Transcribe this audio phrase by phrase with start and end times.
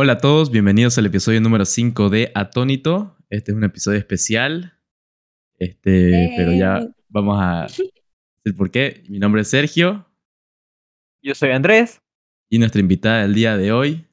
[0.00, 3.16] Hola a todos, bienvenidos al episodio número 5 de Atónito.
[3.30, 4.78] Este es un episodio especial,
[5.56, 9.02] este, pero ya vamos a decir por qué.
[9.08, 10.06] Mi nombre es Sergio
[11.20, 12.00] Yo soy Andrés.
[12.48, 14.06] y nuestra invitada del día de hoy,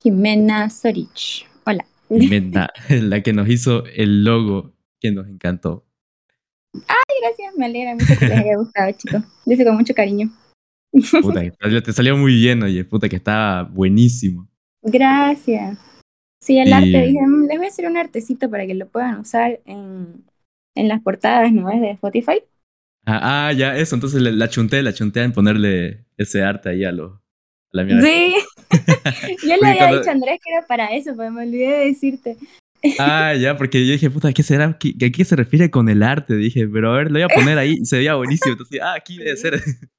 [0.00, 1.46] Jimena Sorich.
[1.66, 1.84] Hola.
[2.08, 5.84] Jimena, la que nos hizo el logo que nos encantó.
[6.72, 9.22] Gracias, me alegra mucho que les haya gustado, chicos.
[9.44, 10.30] Lo hice con mucho cariño.
[11.20, 11.42] Puta,
[11.82, 14.48] te salió muy bien, oye, puta, que estaba buenísimo.
[14.82, 15.78] Gracias.
[16.40, 18.88] Sí, el Y- arte, dije, "Mm, les voy a hacer un artecito para que lo
[18.88, 20.24] puedan usar en,
[20.74, 21.80] en las portadas, ¿no es?
[21.80, 22.42] De Spotify.
[23.06, 26.84] Ah, ah, ya, eso, entonces le- la chunté, la chunté en ponerle ese arte ahí
[26.84, 27.20] a, lo, a
[27.72, 28.02] la mierda.
[28.02, 28.34] Sí.
[29.48, 31.86] Yo le había cuando- dicho a Andrés que era para eso, pero me olvidé de
[31.86, 32.36] decirte.
[32.98, 34.76] Ah, ya, porque yo dije, puta, ¿qué será?
[34.76, 36.34] ¿Qué- ¿A qué se refiere con el arte?
[36.34, 38.52] Dije, pero a ver, lo voy a poner ahí se veía buenísimo.
[38.54, 39.60] Entonces, ah, aquí debe ser.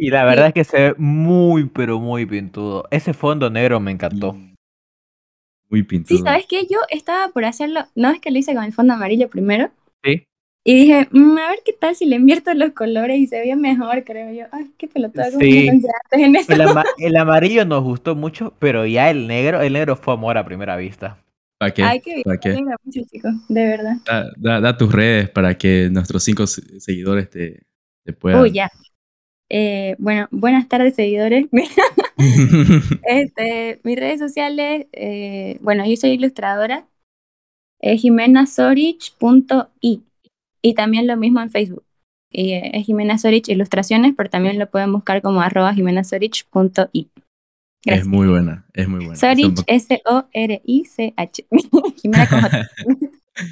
[0.00, 2.84] Y la verdad es que se ve muy, pero muy pintudo.
[2.90, 4.36] Ese fondo negro me encantó.
[5.68, 6.16] Muy pintudo.
[6.18, 6.66] Sí, ¿sabes qué?
[6.70, 9.70] Yo estaba por hacerlo, no es que lo hice con el fondo amarillo primero,
[10.02, 10.22] Sí.
[10.64, 13.54] y dije, "Mm, a ver qué tal si le invierto los colores y se ve
[13.56, 14.46] mejor, creo yo.
[14.52, 15.68] Ay, qué pelotuda, ¿cómo Sí.
[16.12, 16.52] en eso?
[16.52, 20.38] El, ama- el amarillo nos gustó mucho, pero ya el negro, el negro fue amor
[20.38, 21.18] a primera vista.
[21.58, 21.82] ¿Para qué?
[21.82, 22.52] Ay, qué bien, ¿Para qué?
[22.84, 23.96] mucho, chicos, de verdad.
[24.06, 27.64] Da, da- da tus redes para que nuestros cinco se- seguidores te,
[28.04, 28.40] te puedan.
[28.40, 28.70] Uy, ya.
[29.50, 31.46] Eh, bueno, buenas tardes, seguidores.
[33.04, 36.86] este, mis redes sociales, eh, bueno, yo soy ilustradora,
[37.80, 40.02] es jimenasorich.i
[40.62, 41.84] y también lo mismo en Facebook.
[42.30, 47.08] Y, eh, es Jimena Sorich Ilustraciones, pero también lo pueden buscar como arroba jimenasorich.i.
[47.86, 49.16] es muy buena, es muy buena.
[49.16, 51.46] Sorich, S-O-R-I-C-H.
[52.02, 52.68] Jimena.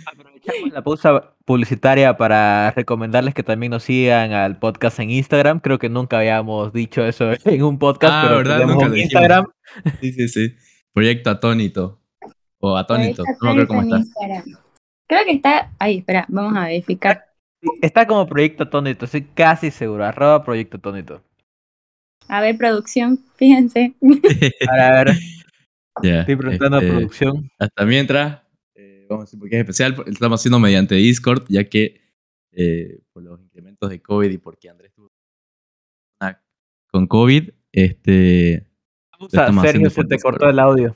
[0.07, 5.61] Aprovechamos la pausa publicitaria para recomendarles que también nos sigan al podcast en Instagram.
[5.61, 8.59] Creo que nunca habíamos dicho eso en un podcast, Ah, pero ¿verdad?
[8.67, 8.99] Nunca dijimos.
[8.99, 9.47] Instagram.
[10.01, 10.55] Sí, sí, sí.
[10.93, 12.01] Proyecto Atónito.
[12.59, 13.23] O Atónito.
[13.43, 14.43] No me acuerdo cómo está en.
[15.09, 17.27] Creo que está ahí, espera, vamos a verificar.
[17.81, 20.05] Está como Proyecto Tónito, estoy casi seguro.
[20.05, 21.23] Arroba Proyecto Tónito.
[22.29, 23.95] A ver, producción, fíjense.
[24.67, 25.17] Para ver,
[26.03, 27.51] Ya, estoy preguntando este, a producción.
[27.59, 28.41] Hasta mientras,
[29.09, 32.01] vamos a decir por qué es especial, lo estamos haciendo mediante Discord, ya que
[32.53, 35.11] eh, por los incrementos de COVID y porque Andrés tuvo
[36.21, 36.43] una-
[36.91, 38.67] con COVID, este...
[39.19, 40.95] O sea, Sergio, se te cortó el audio.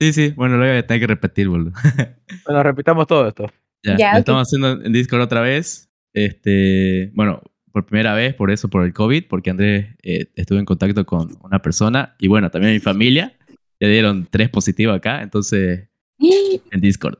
[0.00, 1.72] Sí, sí, bueno, lo voy a tener que repetir, boludo.
[2.46, 3.46] Bueno, repitamos todo esto.
[3.84, 4.18] Ya, Ya, lo ok.
[4.20, 5.90] estamos haciendo en Discord otra vez.
[6.14, 7.42] Este, bueno,
[7.72, 11.36] por primera vez, por eso, por el COVID, porque Andrés eh, estuvo en contacto con
[11.42, 13.36] una persona y bueno, también mi familia.
[13.80, 15.88] Ya dieron tres positivos acá, entonces
[16.18, 17.18] en Discord.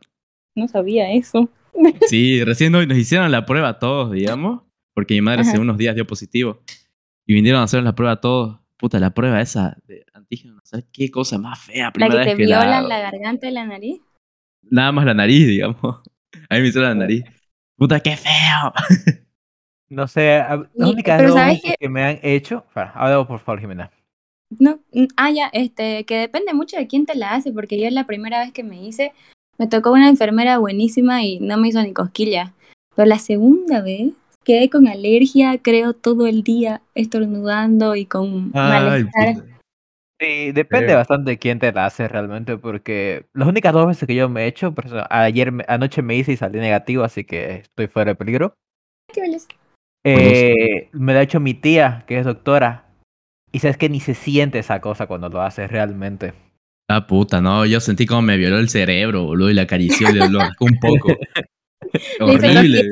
[0.55, 1.49] No sabía eso.
[2.09, 4.63] Sí, recién hoy nos hicieron la prueba a todos, digamos,
[4.95, 6.61] porque mi madre hace unos días dio positivo.
[7.27, 8.59] Y vinieron a hacer la prueba a todos.
[8.77, 11.93] Puta, la prueba esa de antígeno, no sabes qué cosa más fea.
[11.97, 14.01] La que te vez que violan la garganta y la nariz.
[14.63, 15.83] Nada más la nariz, digamos.
[16.49, 17.25] A mí me hicieron la nariz.
[17.77, 18.73] Puta, qué feo.
[19.91, 21.77] No sé, las únicas pero dos ¿sabes veces qué?
[21.81, 22.67] que me han hecho.
[22.75, 23.91] Habla por favor, Jimena.
[24.51, 27.89] No, mm, ah, ya, este, que depende mucho de quién te la hace, porque yo
[27.91, 29.13] la primera vez que me hice,
[29.59, 32.53] me tocó una enfermera buenísima y no me hizo ni cosquillas.
[32.95, 34.13] Pero la segunda vez
[34.45, 39.45] quedé con alergia, creo, todo el día estornudando y con Ay, malestar.
[40.21, 44.17] Sí, depende bastante de quién te la hace realmente, porque las únicas dos veces que
[44.17, 47.23] yo me he hecho, por eso, ayer, me- anoche me hice y salí negativo, así
[47.23, 48.55] que estoy fuera de peligro.
[49.13, 49.23] Qué.
[50.05, 52.87] Eh, me lo ha hecho mi tía, que es doctora,
[53.53, 56.35] y sabes que ni se siente esa cosa cuando lo haces realmente.
[56.91, 60.29] Ah, puta, no, yo sentí como me violó el cerebro, boludo, y le acarició, le
[60.29, 61.09] lo rascó un poco.
[62.19, 62.91] Le horrible.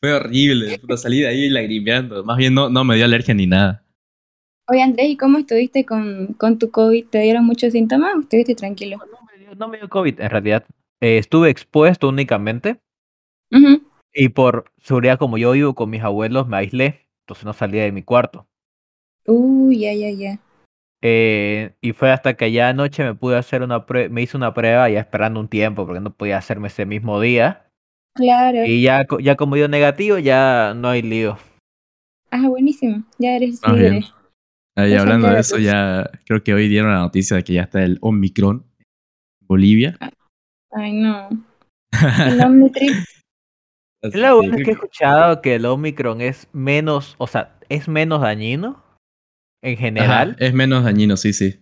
[0.00, 2.24] Fue horrible, puta, salí de ahí lagrimeando.
[2.24, 3.84] Más bien no, no me dio alergia ni nada.
[4.68, 7.06] Oye, Andrés, ¿y cómo estuviste con, con tu COVID?
[7.06, 8.98] ¿Te dieron muchos síntomas o estuviste tranquilo?
[8.98, 10.66] No me dio, no me dio COVID, en realidad.
[11.00, 12.80] Eh, estuve expuesto únicamente,
[14.12, 17.92] y por seguridad, como yo vivo con mis abuelos, me aislé, entonces no salía de
[17.92, 18.48] mi cuarto.
[19.26, 20.40] Uy, ya, ya, ya.
[21.00, 24.52] Eh, y fue hasta que ya anoche me pude hacer una prueba, me hice una
[24.52, 27.70] prueba ya esperando un tiempo porque no podía hacerme ese mismo día.
[28.14, 28.64] Claro.
[28.64, 31.38] Y ya, ya como dio negativo, ya no hay lío.
[32.30, 33.04] Ah, buenísimo.
[33.18, 34.04] Ya eres Más libre.
[34.76, 35.64] Ahí hablando de eso, pues.
[35.64, 39.98] ya creo que hoy dieron la noticia de que ya está el Omicron en Bolivia.
[40.70, 41.28] Ay, no.
[42.26, 43.24] El Omnitrix.
[44.02, 47.58] Así Lo bueno que es que he escuchado que el Omicron es menos, o sea,
[47.68, 48.84] es menos dañino
[49.62, 50.36] en Ajá, general.
[50.38, 51.60] es menos dañino, sí, sí.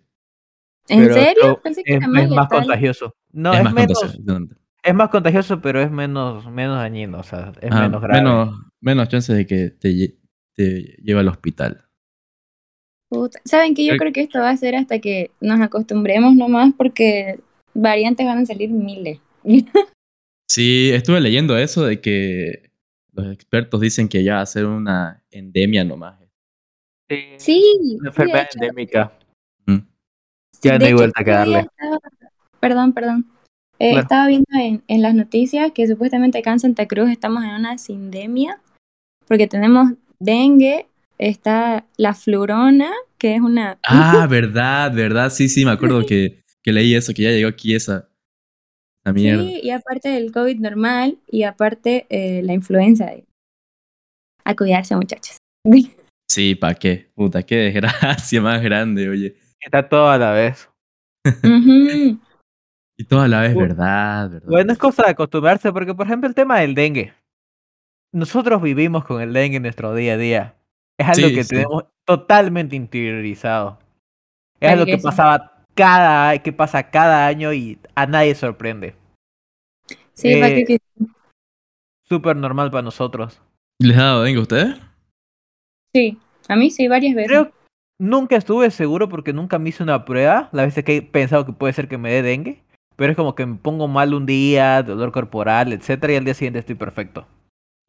[0.88, 1.60] ¿En pero serio?
[1.62, 3.14] Pensé que Es, era más es más contagioso.
[3.32, 4.54] No, es es, más menos, contagioso.
[4.82, 8.18] es más contagioso, pero es menos, menos dañino, o sea, es Ajá, menos grave.
[8.18, 10.18] Ah, menos, menos chances de que te,
[10.54, 11.84] te lleve al hospital.
[13.08, 13.40] Puta.
[13.44, 16.72] Saben que yo Creo- creo que esto va a ser hasta que nos acostumbremos nomás
[16.76, 17.38] porque
[17.74, 19.20] variantes van a salir miles.
[20.48, 22.70] Sí, estuve leyendo eso de que
[23.12, 26.20] los expertos dicen que ya va a ser una endemia nomás.
[27.08, 29.12] Sí, Una sí, de enfermedad hecho, endémica.
[29.66, 29.78] Mm.
[30.62, 31.58] Ya no hay hecho, vuelta otro día darle.
[31.60, 31.98] estaba-
[32.60, 33.26] Perdón, perdón.
[33.78, 34.02] Eh, Claro.
[34.02, 37.76] Estaba viendo en, en las noticias que supuestamente acá en Santa Cruz estamos en una
[37.78, 38.60] sindemia
[39.28, 40.86] porque tenemos dengue,
[41.18, 43.78] está la flurona, que es una...
[43.86, 45.30] Ah, verdad, verdad.
[45.30, 48.08] Sí, sí, me acuerdo que, que leí eso, que ya llegó aquí esa,
[49.04, 49.42] esa mierda.
[49.42, 53.10] Sí, y aparte del COVID normal y aparte eh, la influenza.
[54.44, 55.36] A cuidarse, muchachos.
[56.28, 57.10] Sí, ¿para qué?
[57.14, 59.36] Puta, qué desgracia más grande, oye.
[59.60, 60.68] Está todo a la vez.
[62.98, 64.48] Y toda a la vez, verdad, verdad.
[64.48, 67.12] Bueno, es cosa de acostumbrarse, porque por ejemplo el tema del dengue.
[68.12, 70.54] Nosotros vivimos con el dengue en nuestro día a día.
[70.98, 71.50] Es algo Sí, que sí.
[71.50, 73.78] tenemos totalmente interiorizado.
[74.60, 78.94] Es algo que pasaba cada, que pasa cada año y a nadie sorprende.
[80.14, 80.78] Sí, ¿para qué Eh, que-
[82.08, 83.42] Súper normal para nosotros.
[83.80, 84.76] ¿Les ha dado dengue a ustedes?
[85.96, 87.30] Sí, a mí sí, varias veces.
[87.30, 87.52] Creo
[87.98, 90.50] nunca estuve seguro porque nunca me hice una prueba.
[90.52, 92.62] Las veces que he pensado que puede ser que me dé dengue.
[92.96, 96.34] Pero es como que me pongo mal un día, dolor corporal, etcétera, y al día
[96.34, 97.26] siguiente estoy perfecto.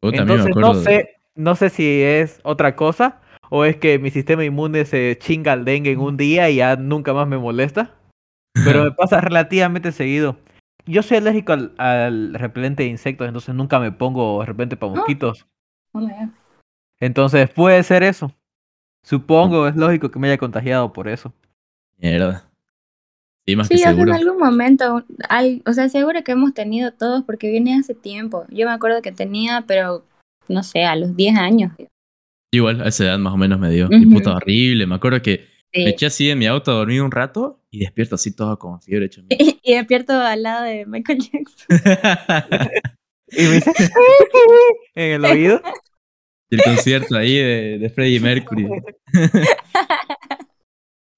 [0.02, 3.20] Entonces no de- sé, no sé si es otra cosa
[3.50, 6.76] o es que mi sistema inmune se chinga al dengue en un día y ya
[6.76, 7.94] nunca más me molesta.
[8.64, 10.36] Pero me pasa relativamente seguido.
[10.86, 14.96] Yo soy alérgico al, al repelente de insectos, entonces nunca me pongo repelente para Ah.
[14.96, 15.46] mosquitos.
[15.92, 16.00] Oh.
[17.00, 18.32] Entonces puede ser eso.
[19.02, 21.32] Supongo, es lógico que me haya contagiado por eso.
[21.96, 22.44] Mierda.
[23.46, 24.14] Sí, más Sí, que o sea, en seguro.
[24.14, 28.44] algún momento, al- o sea, seguro que hemos tenido todos porque viene hace tiempo.
[28.50, 30.04] Yo me acuerdo que tenía, pero
[30.48, 31.72] no sé, a los 10 años.
[32.52, 33.88] Igual, a esa edad más o menos me dio.
[33.90, 34.16] Y Ujú.
[34.16, 34.86] puta horrible.
[34.86, 35.88] Me acuerdo que me Sí.
[35.88, 39.06] eché así en mi auto a dormir un rato y despierto así todo con fiebre
[39.06, 39.22] hecho.
[39.62, 41.66] Y despierto al lado de Michael Jackson.
[43.30, 43.72] Y me dice
[44.94, 45.60] en el oído.
[46.50, 48.66] Y el concierto ahí de, de Freddie Mercury.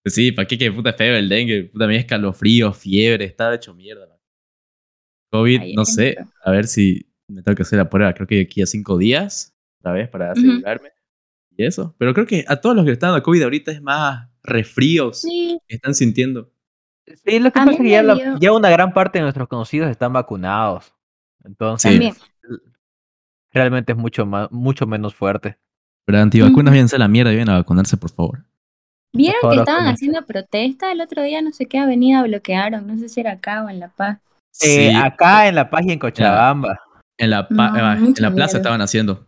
[0.03, 0.57] Pues sí, ¿para qué?
[0.57, 1.65] Que puta feo el dengue.
[1.65, 4.07] Puta, me escalofrío, fiebre, estaba hecho mierda.
[4.07, 4.17] man.
[5.31, 6.17] COVID, Ay, no sé.
[6.43, 8.15] A ver si me tengo que hacer la prueba.
[8.15, 10.89] Creo que aquí a cinco días, otra vez, para asegurarme.
[11.55, 11.95] Y eso.
[11.99, 15.59] Pero creo que a todos los que están dando COVID ahorita es más resfríos Sí,
[15.69, 16.51] que están sintiendo.
[17.07, 19.23] Sí, lo que A pasa es que ya, la- dio- ya una gran parte de
[19.25, 20.95] nuestros conocidos están vacunados.
[21.45, 22.15] Entonces, también.
[23.53, 25.59] Realmente es mucho más, mucho menos fuerte.
[26.07, 28.45] Pero antivacunas, váyanse a la mierda y vayan a vacunarse, por favor.
[29.13, 30.93] ¿Vieron Por que estaban haciendo protesta?
[30.93, 32.87] El otro día no sé qué avenida bloquearon.
[32.87, 34.19] No sé si era acá o en La Paz.
[34.63, 36.81] Eh, Sí, acá en La Paz y en Cochabamba.
[37.19, 39.27] en la, pa- No, ah, en la plaza estaban haciendo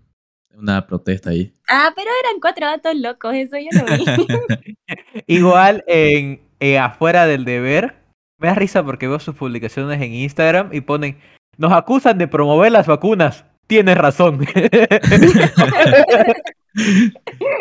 [0.56, 1.52] una protesta ahí.
[1.68, 4.04] Ah, pero eran cuatro datos locos, eso yo lo vi.
[5.26, 7.96] Igual en eh, afuera del deber,
[8.38, 11.18] me da risa porque veo sus publicaciones en Instagram y ponen,
[11.56, 13.44] nos acusan de promover las vacunas.
[13.72, 14.46] Tienes razón.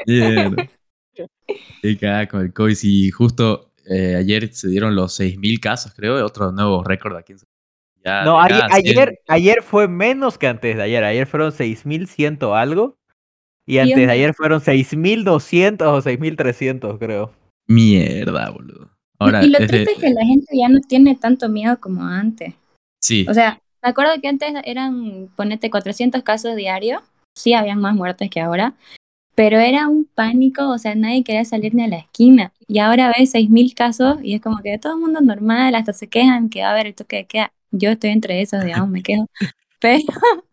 [0.05, 0.67] Mierda.
[1.81, 2.77] Qué cagada con el COVID.
[2.83, 7.31] Y justo eh, ayer se dieron los 6.000 casos, creo, otro nuevo récord aquí.
[7.33, 7.39] en-
[8.03, 8.97] Ya no, de ayer, cada 100.
[8.97, 11.01] ayer, ayer fue menos que antes de ayer.
[11.03, 12.97] Ayer fueron 6100 algo.
[13.65, 17.31] Y Dios antes de ayer fueron 6200 o 6300, creo.
[17.67, 18.89] Mierda, boludo.
[19.17, 21.79] Ahora, y lo es de- triste es que la gente ya no tiene tanto miedo
[21.79, 22.53] como antes.
[22.99, 27.01] sí, O sea, me acuerdo que antes eran, ponete, 400 casos diarios.
[27.35, 28.75] Sí, habían más muertes que ahora.
[29.33, 32.51] Pero era un pánico, o sea, nadie quería salir ni a la esquina.
[32.67, 36.07] Y ahora ves 6.000 casos y es como que todo el mundo normal, hasta se
[36.07, 37.53] quejan que va a haber el toque de queda.
[37.71, 39.27] Yo estoy entre esos, digamos, me quejo.
[39.79, 40.03] Pero,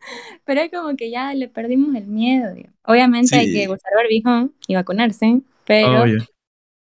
[0.46, 2.54] pero es como que ya le perdimos el miedo.
[2.54, 2.78] digamos.
[2.82, 6.24] Obviamente hay que usar barbijón y vacunarse, pero obvio.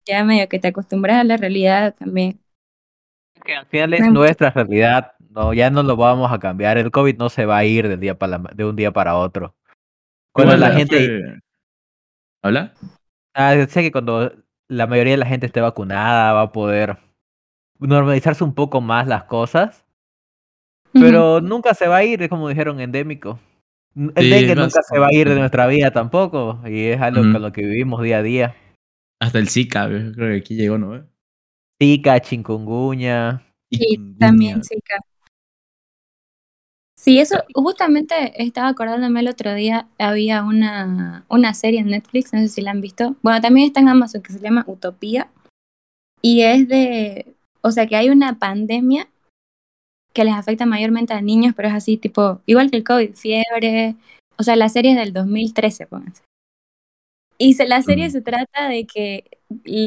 [0.07, 2.39] ya medio que te acostumbras a la realidad también.
[3.45, 5.16] Que al final es nuestra realidad.
[5.37, 6.79] No, ya no lo vamos a cambiar.
[6.79, 9.17] El COVID no se va a ir del día para la- de un día para
[9.19, 9.55] otro.
[10.33, 11.39] Cuando la gente, fue-
[12.43, 12.73] ¿Habla?
[13.35, 14.33] Ah, sé que cuando
[14.69, 16.97] la mayoría de la gente esté vacunada va a poder
[17.79, 19.85] normalizarse un poco más las cosas,
[20.93, 23.39] pero nunca se va a ir, es como dijeron, endémico.
[23.95, 27.01] El Sí, dengue más- nunca se va a ir de nuestra vida tampoco, y es
[27.01, 28.57] algo con lo que vivimos día a día.
[29.21, 31.07] Hasta el Zika, yo creo que aquí llegó, ¿no?
[31.83, 33.43] Zika, chikungunya.
[33.71, 35.03] Sí, también, sí, claro.
[37.07, 42.41] Sí, eso, justamente estaba acordándome el otro día, había una, una serie en Netflix, no
[42.41, 43.15] sé si la han visto.
[43.23, 45.31] Bueno, también está en Amazon que se llama Utopía.
[46.21, 49.09] Y es de, o sea, que hay una pandemia
[50.13, 53.95] que les afecta mayormente a niños, pero es así, tipo, igual que el COVID, fiebre.
[54.37, 56.25] O sea, la serie es del 2013, pónganse.
[57.39, 58.11] Y se, la serie Mm.
[58.11, 59.31] se trata de que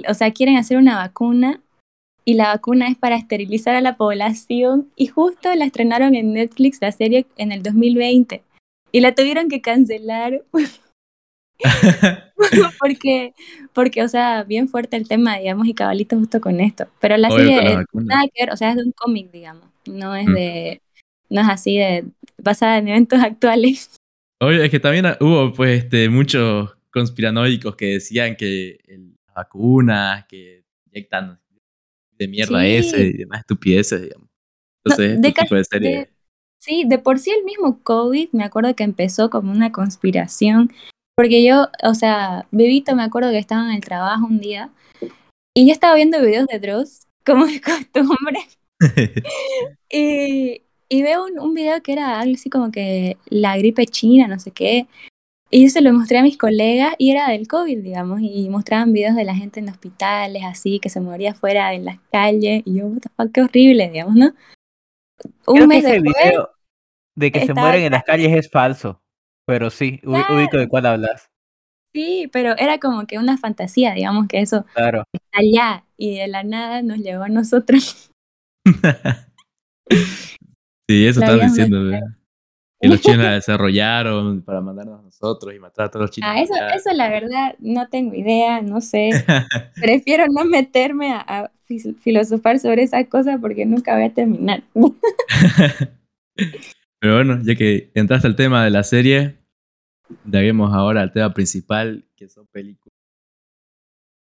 [0.07, 1.61] o sea, quieren hacer una vacuna
[2.29, 6.77] y la vacuna es para esterilizar a la población y justo la estrenaron en Netflix
[6.79, 8.43] la serie en el 2020
[8.91, 10.43] y la tuvieron que cancelar
[12.79, 13.33] porque,
[13.73, 16.87] porque, o sea, bien fuerte el tema, digamos, y cabalito justo con esto.
[17.01, 19.65] Pero la Obvio, serie es nada que ver, o sea, es de un cómic, digamos,
[19.87, 20.33] no es Mm.
[20.33, 20.81] de,
[21.31, 22.05] no es así de
[22.37, 23.95] basada en eventos actuales.
[24.39, 28.77] Obvio, es que también hubo pues este, muchos conspiranoicos que decían que
[29.25, 31.39] las vacunas, que inyectan
[32.19, 32.67] de mierda Sí.
[32.75, 34.27] ese y demás estupideces, digamos.
[34.27, 35.89] No, Entonces, de este tipo de serie.
[35.97, 36.09] de-
[36.61, 40.73] Sí, de por sí el mismo COVID, me acuerdo que empezó como una conspiración,
[41.15, 44.69] porque yo, o sea, bebito me acuerdo que estaba en el trabajo un día
[45.55, 48.39] y yo estaba viendo videos de Dross, como de costumbre,
[49.89, 54.27] y, y veo un, un video que era algo así como que la gripe china,
[54.27, 54.87] no sé qué,
[55.51, 58.93] y yo se lo mostré a mis colegas y era del COVID, digamos, y mostraban
[58.93, 62.75] videos de la gente en hospitales, así, que se moría fuera en las calles, y
[62.79, 64.25] yo, what the fuck, qué horrible, digamos, ¿no?
[65.47, 66.49] Un Creo que mes ese después, video
[67.15, 69.01] de que se mueren en las calles es falso.
[69.45, 70.35] Pero sí, Claro.
[70.35, 71.29] ubico de cuál hablas.
[71.93, 75.03] sí, pero era como que una fantasía, digamos, que eso Claro.
[75.31, 78.11] allá, y de la nada nos llegó a nosotros.
[80.87, 81.83] sí, eso La estaban vida es diciendo.
[81.83, 82.18] ¿verdad?
[82.79, 86.29] Que los chinos la desarrollaron para mandarnos a nosotros y matar a todos los chinos.
[86.31, 89.09] Ah, eso, eso la verdad, no tengo idea, no sé.
[89.75, 91.51] Prefiero no meterme a,
[91.99, 94.63] filosofar sobre esa cosa porque nunca voy a terminar.
[96.99, 99.39] Pero bueno, ya que entraste al tema de la serie,
[100.23, 102.97] daguemos ahora al tema principal, que son películas.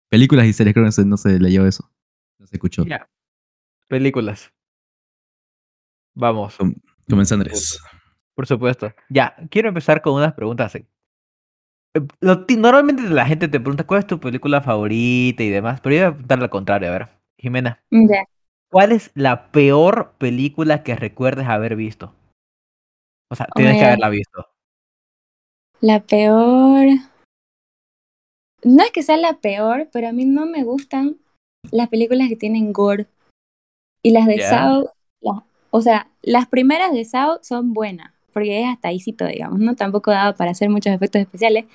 [0.09, 1.89] Películas y series, creo que no se, leyó eso.
[2.39, 2.85] No se escuchó.
[3.87, 4.51] Películas.
[6.13, 6.75] Vamos, Com-
[7.09, 7.79] Comienza Andrés.
[8.35, 8.91] Por supuesto.
[9.09, 10.75] Ya, quiero empezar con unas preguntas.
[10.75, 10.85] eh.
[12.21, 15.95] Lo ti- Normalmente la gente te pregunta cuál es tu película favorita y demás, pero
[15.95, 16.89] yo voy a preguntar lo contrario.
[16.89, 18.25] A ver, Jimena, Ya.
[18.71, 22.15] ¿cuál es la peor película que recuerdes haber visto?
[23.31, 23.87] O sea, Oh tienes my que God.
[23.89, 24.47] haberla visto.
[25.81, 26.87] La peor.
[28.63, 31.17] No es que sea la peor, pero a mí no me gustan
[31.71, 33.07] las películas que tienen gore.
[34.01, 34.49] Y las de Ya.
[34.49, 34.89] Saw,
[35.21, 39.75] la- o sea, las primeras de Saw son buenas, porque es hasta ahícito, digamos, ¿no?
[39.75, 41.65] Tampoco daba para hacer muchos efectos especiales.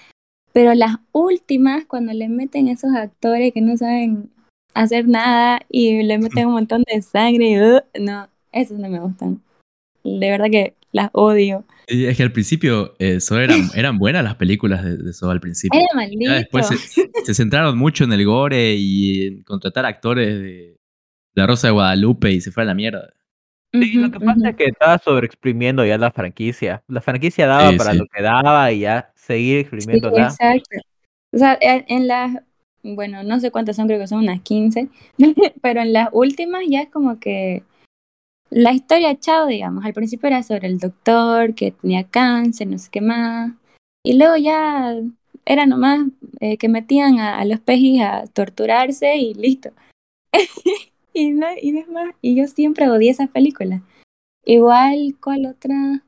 [0.53, 4.31] Pero las últimas, cuando le meten esos actores que no saben
[4.75, 9.00] hacer nada y le meten un montón de sangre, y, uh, no, esos no me
[9.00, 9.41] gustan.
[10.05, 11.65] De verdad que las odio.
[11.87, 15.31] Y es que al principio eh, solo eran, eran buenas las películas de, de eso
[15.31, 15.79] al principio.
[15.79, 16.33] Era maldito.
[16.33, 16.77] Después se,
[17.25, 20.77] se centraron mucho en el gore y en contratar actores de
[21.35, 23.12] La Rosa de Guadalupe y se fue a la mierda.
[23.73, 26.83] Sí, lo que pasa es que estaba sobreexprimiendo ya la franquicia.
[26.89, 27.99] La franquicia daba Sí, para sí.
[27.99, 30.25] lo que daba y ya seguir Sí, exprimiéndola.
[30.29, 30.79] exacto.
[31.33, 32.39] O sea, en en las,
[32.83, 34.89] bueno, no sé cuántas son, creo que son unas 15,
[35.63, 37.63] pero en las últimas ya es como que
[38.51, 39.85] la historia chao, digamos.
[39.85, 43.53] Al principio era sobre el doctor que tenía cáncer, no sé qué más.
[44.03, 44.95] Y luego ya
[45.45, 46.07] era nomás
[46.41, 49.71] eh, que metían a, a los pejis a torturarse y listo.
[51.12, 52.15] y, no, y no es más.
[52.21, 53.83] Y yo siempre odié esas películas.
[54.45, 56.05] Igual, ¿cuál otra?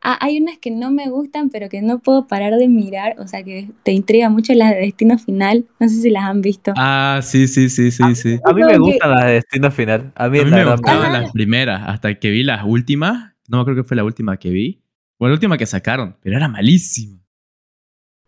[0.00, 3.26] Ah, hay unas que no me gustan, pero que no puedo parar de mirar, o
[3.26, 6.72] sea que te intriga mucho las de Destino Final, no sé si las han visto.
[6.76, 8.38] Ah, sí, sí, sí, sí, sí.
[8.44, 10.12] A mí me que- gustan las de Destino Final.
[10.14, 13.34] A mí, A mí la me gustaban las primeras, hasta que vi las últimas.
[13.48, 14.80] No creo que fue la última que vi.
[15.18, 17.18] O la última que sacaron, pero era malísima.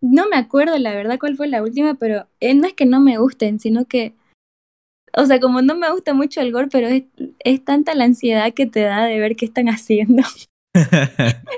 [0.00, 3.00] No me acuerdo la verdad cuál fue la última, pero eh, no es que no
[3.00, 4.14] me gusten, sino que,
[5.16, 7.04] o sea, como no me gusta mucho el gore, pero es,
[7.40, 10.22] es tanta la ansiedad que te da de ver qué están haciendo.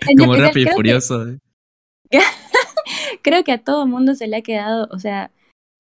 [0.09, 1.29] En Como rápido y creo que- furioso.
[1.29, 1.39] eh.
[3.23, 5.31] creo que a todo mundo se le ha quedado, o sea,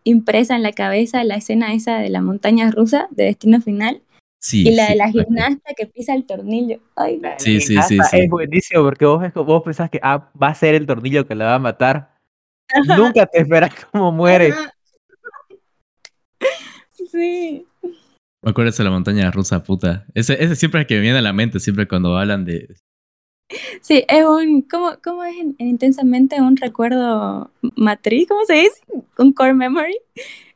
[0.05, 4.02] impresa en la cabeza la escena esa de la montaña rusa de Destino Final
[4.41, 4.67] Sí.
[4.69, 6.81] y la de la gimnasta que pisa el tornillo.
[6.97, 7.19] Ay.
[7.21, 8.19] La Sí, sí, sí, sí.
[8.19, 11.35] Es buenísimo porque vos, ves- vos pensás que ah, va a ser el tornillo que
[11.37, 12.11] la va a matar.
[12.97, 14.50] Nunca te esperas cómo muere.
[14.50, 14.75] Ajá.
[17.12, 17.66] Sí.
[18.42, 20.07] Me acuerdo de la montaña rusa, puta.
[20.14, 22.75] Ese, ese siempre es el que me viene a la mente, siempre cuando hablan de.
[23.83, 28.26] Sí, es un, ¿cómo, cómo es en, en intensamente un recuerdo matriz?
[28.26, 28.81] ¿Cómo se dice?
[29.19, 29.97] Un core memory.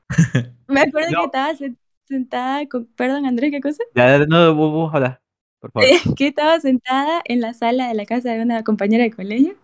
[0.67, 1.19] Me acuerdo No.
[1.21, 1.77] que estaba sen-
[2.09, 3.83] sentada con, perdón Andrés, ¿qué cosa?
[3.95, 5.21] Ya, no, vos, vos habla,
[5.61, 5.89] por favor.
[6.17, 9.55] que estaba sentada en la sala de la casa de una compañera de colegio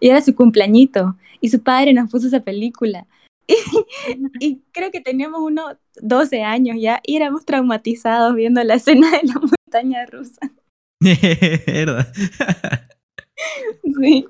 [0.00, 3.06] y era su cumpleañito y su padre nos puso esa película.
[3.46, 3.56] Y,
[4.40, 9.22] y creo que teníamos unos 12 años ya y éramos traumatizados viendo la escena de
[9.24, 10.40] la montaña rusa.
[14.00, 14.26] Sí.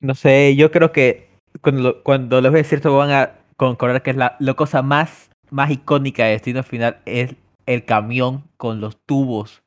[0.00, 1.28] No sé, yo creo que
[1.60, 4.54] cuando, lo- cuando les voy a decir esto van a concordar que es la, la
[4.54, 7.34] cosa más, más icónica de Destino Final es
[7.66, 9.62] el camión con los tubos.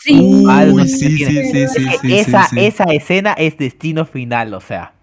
[0.00, 0.18] Sí.
[0.20, 2.56] Uy, sí, sí, sí, sí, que sí, sí, esa, sí.
[2.60, 4.94] esa escena es Destino Final, o sea.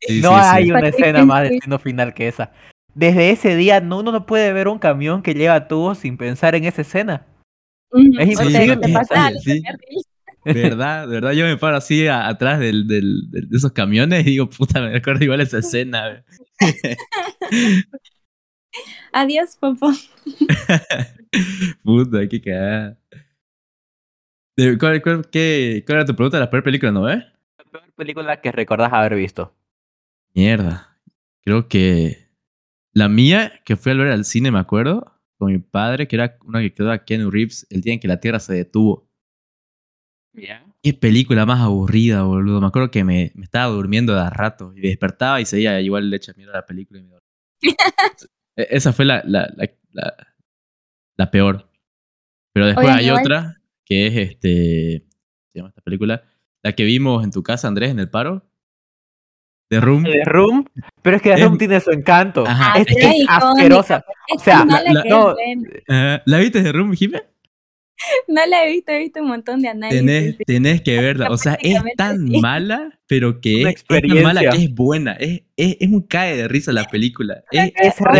[0.00, 0.40] Sí, no sí, sí.
[0.52, 1.54] hay una escena más sí.
[1.54, 2.52] Destino Final que esa.
[2.94, 6.54] Desde ese día no, uno no puede ver un camión que lleva tubos sin pensar
[6.54, 7.26] en esa escena.
[8.18, 8.76] Es imposible.
[8.76, 9.30] te pasa.
[10.44, 14.20] De verdad, de verdad, yo me paro así a- atrás del, del- de esos camiones
[14.26, 16.24] y digo, puta, me recuerdo igual esa escena.
[19.12, 19.90] Adiós, Popo.
[21.82, 22.96] puta, qué cagada.
[24.56, 27.24] De- ¿Cuál, cuál- qué- cuál era tu pregunta de la peor película, no ves?
[27.58, 29.52] La peor película que recordás haber visto.
[30.36, 30.98] Mierda.
[31.42, 32.28] Creo que
[32.92, 36.36] la mía, que fui a ver al cine, me acuerdo, con mi padre, que era
[36.44, 39.08] una que quedó a Keanu Reeves el día en que la Tierra se detuvo.
[40.82, 42.60] Qué película más aburrida, boludo.
[42.60, 46.10] Me acuerdo que me, me estaba durmiendo de a rato y despertaba y seguía igual
[46.10, 47.00] le echa mierda a la película.
[47.00, 47.26] Y me dormía.
[48.58, 50.16] E- Esa fue la, la, la, la,
[51.18, 51.70] la peor.
[52.54, 55.00] Pero después hay igual- otra que es este.
[55.06, 55.12] ¿cómo
[55.52, 56.22] Se llama esta película.
[56.62, 58.46] La que vimos en tu casa, Andrés, en el paro.
[59.68, 60.04] The Room.
[60.04, 60.64] The Room,
[61.02, 62.44] pero es que The Es- Room tiene su encanto.
[62.46, 64.04] Ajá, es, es que es asquerosa.
[64.28, 65.34] Es O sea, la- no.
[66.24, 67.22] ¿La viste The Room, Jimé?
[68.28, 70.00] No la he visto, he visto un montón de análisis.
[70.04, 71.30] Tenés, tenés que verla.
[71.30, 72.40] O sea, es tan sí.
[72.40, 75.12] mala, pero que es, es tan mala que es buena.
[75.12, 77.42] Es, es, es un cae de risa la película.
[77.52, 77.72] Es,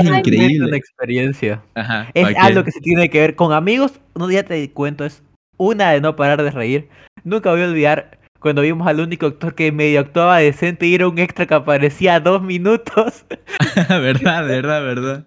[0.05, 0.67] increíble.
[0.69, 1.63] una experiencia.
[1.75, 4.01] Ajá, Es algo que se tiene que ver con amigos.
[4.15, 5.23] No, ya te cuento, es
[5.59, 6.89] una de no parar de reír.
[7.25, 11.09] Nunca voy a olvidar cuando vimos al único actor que medio actuaba decente y era
[11.09, 13.25] un extra que aparecía dos minutos.
[13.89, 15.27] verdad, verdad, verdad.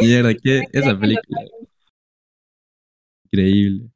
[0.00, 1.40] Mierda, que esa película.
[3.30, 3.90] Increíble.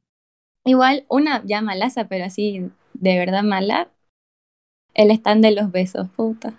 [0.66, 3.88] Igual, una ya malaza, pero así de verdad mala.
[4.92, 6.52] El stand de los besos, puta.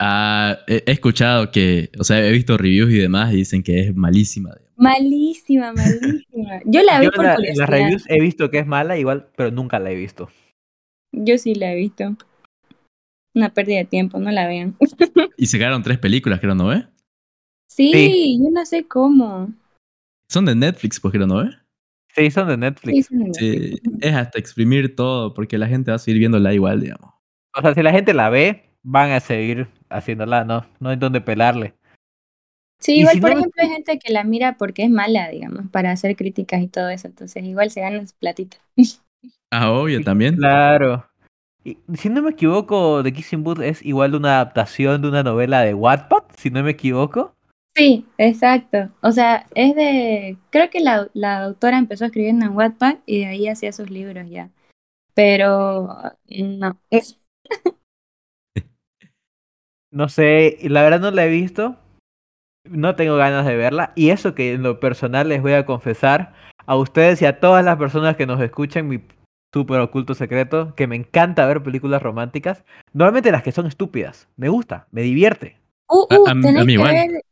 [0.00, 3.80] Ah, he, he escuchado que, o sea, he visto reviews y demás y dicen que
[3.80, 4.54] es malísima.
[4.76, 6.60] Malísima, malísima.
[6.66, 7.62] Yo la vi Yo por la- en curiosidad.
[7.62, 10.28] las reviews he visto que es mala igual, pero nunca la he visto.
[11.12, 12.16] Yo sí la he visto.
[13.34, 14.76] Una pérdida de tiempo, no la vean.
[15.36, 16.84] Y sacaron tres películas, creo, ¿no ves?
[17.70, 18.38] Sí, Sí.
[18.42, 19.52] yo no sé cómo.
[20.30, 21.54] Son de Netflix, pues creo, ¿no ves?
[22.14, 23.08] Sí, son de Sí, Netflix.
[23.38, 27.12] sí, es hasta exprimir todo, porque la gente va a seguir viéndola igual, digamos.
[27.56, 31.20] O sea, si la gente la ve, van a seguir haciéndola, no, no hay donde
[31.20, 31.74] pelarle.
[32.80, 35.68] Sí, igual, si por no ejemplo, hay gente que la mira porque es mala, digamos,
[35.70, 37.06] para hacer críticas y todo eso.
[37.08, 38.56] Entonces, igual se ganan su platita.
[39.50, 40.36] Ah, obvio, también.
[40.36, 41.06] Claro.
[41.64, 45.62] Y, si no me equivoco, The Kissing Booth es igual una adaptación de una novela
[45.62, 47.34] de Wattpad, si no me equivoco.
[47.74, 48.90] Sí, exacto.
[49.02, 50.36] O sea, es de.
[50.50, 54.28] Creo que la, la autora empezó escribiendo en Wattpad y de ahí hacía sus libros
[54.28, 54.50] ya.
[55.14, 56.80] Pero no.
[56.90, 57.18] Es,
[59.90, 61.76] No sé, y la verdad no la he visto.
[62.64, 63.92] No tengo ganas de verla.
[63.96, 66.34] Y eso que en lo personal les voy a confesar
[66.66, 68.98] a ustedes y a todas las personas que nos escuchan, mi
[69.52, 72.64] súper oculto secreto, que me encanta ver películas románticas.
[72.92, 74.28] Normalmente las que son estúpidas.
[74.36, 75.56] Me gusta, me divierte.
[75.88, 76.92] Uh, uh, a a mí que igual.
[76.92, 77.22] ver.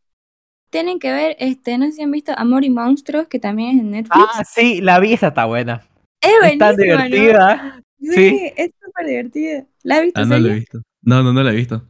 [0.71, 3.81] Tienen que ver, este, no sé si han visto Amor y Monstruos, que también es
[3.81, 4.27] en Netflix.
[4.35, 5.83] Ah, sí, la vi, esa está buena.
[6.21, 7.05] es Es tan buenísima, ¿no?
[7.09, 7.81] divertida.
[8.01, 8.53] Sí, Sí.
[8.57, 9.65] es súper divertida.
[9.83, 10.83] ¿La has visto, Ah, no la he visto.
[11.03, 11.83] No, no, no la he visto.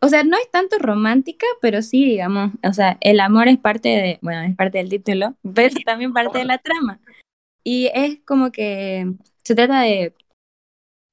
[0.00, 3.88] O sea, no es tanto romántica, pero sí, digamos, o sea, el amor es parte
[3.88, 6.98] de, bueno, es parte del título, pero también parte de la trama.
[7.66, 10.14] Y es como que se trata de,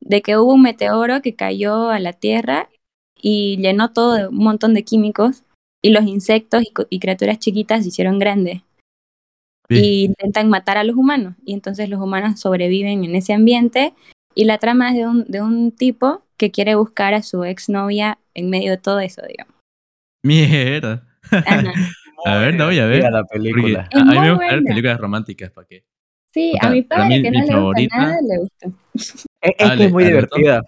[0.02, 2.70] de que hubo un meteoro que cayó a la Tierra
[3.20, 5.44] y llenó todo de un montón de químicos
[5.82, 6.62] y los insectos
[6.92, 8.62] y, criaturas chiquitas se hicieron grandes
[9.68, 9.84] Bien.
[9.84, 11.34] y intentan matar a los humanos.
[11.44, 13.96] Y entonces los humanos sobreviven en ese ambiente.
[14.36, 18.20] Y la trama es de un, de un tipo que quiere buscar a su exnovia
[18.36, 19.56] en medio de todo eso, digamos.
[20.24, 21.04] Mierda.
[22.26, 22.98] A ver, no voy a ver.
[22.98, 23.90] Divertida la Porque película.
[23.92, 25.84] a, a mí me películas románticas, ¿para qué?
[26.34, 28.72] Sí, a mi padre mí que no le favorita- gusta nada, le gusta.
[29.42, 30.64] Es, que es muy divertida.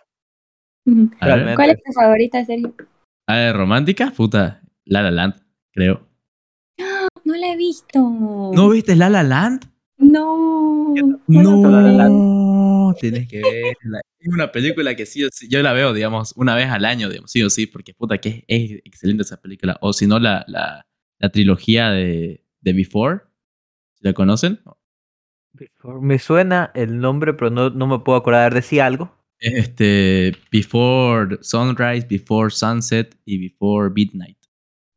[0.86, 2.76] ¿Cuál es tu favorita, Sergio?
[3.28, 4.62] A ver, románticas, puta.
[4.86, 5.34] La La Land,
[5.72, 6.08] creo.
[7.24, 8.00] No la he visto.
[8.00, 9.66] ¿No viste La La Land?
[9.98, 10.94] No.
[11.28, 11.72] No.
[11.72, 14.02] La La No, tienes que verla.
[14.20, 17.10] Es una película que sí o sí, yo la veo, digamos, una vez al año,
[17.10, 19.78] digamos, sí o sí, porque puta que es, es excelente esa película.
[19.82, 20.86] O si no, la, la,
[21.18, 23.22] la trilogía de, de Before,
[23.96, 24.60] ¿si la conocen?
[26.02, 28.54] Me suena el nombre, pero no, no me puedo acordar.
[28.54, 29.12] Decía algo.
[29.40, 34.38] Es este Before Sunrise, Before Sunset y Before Midnight.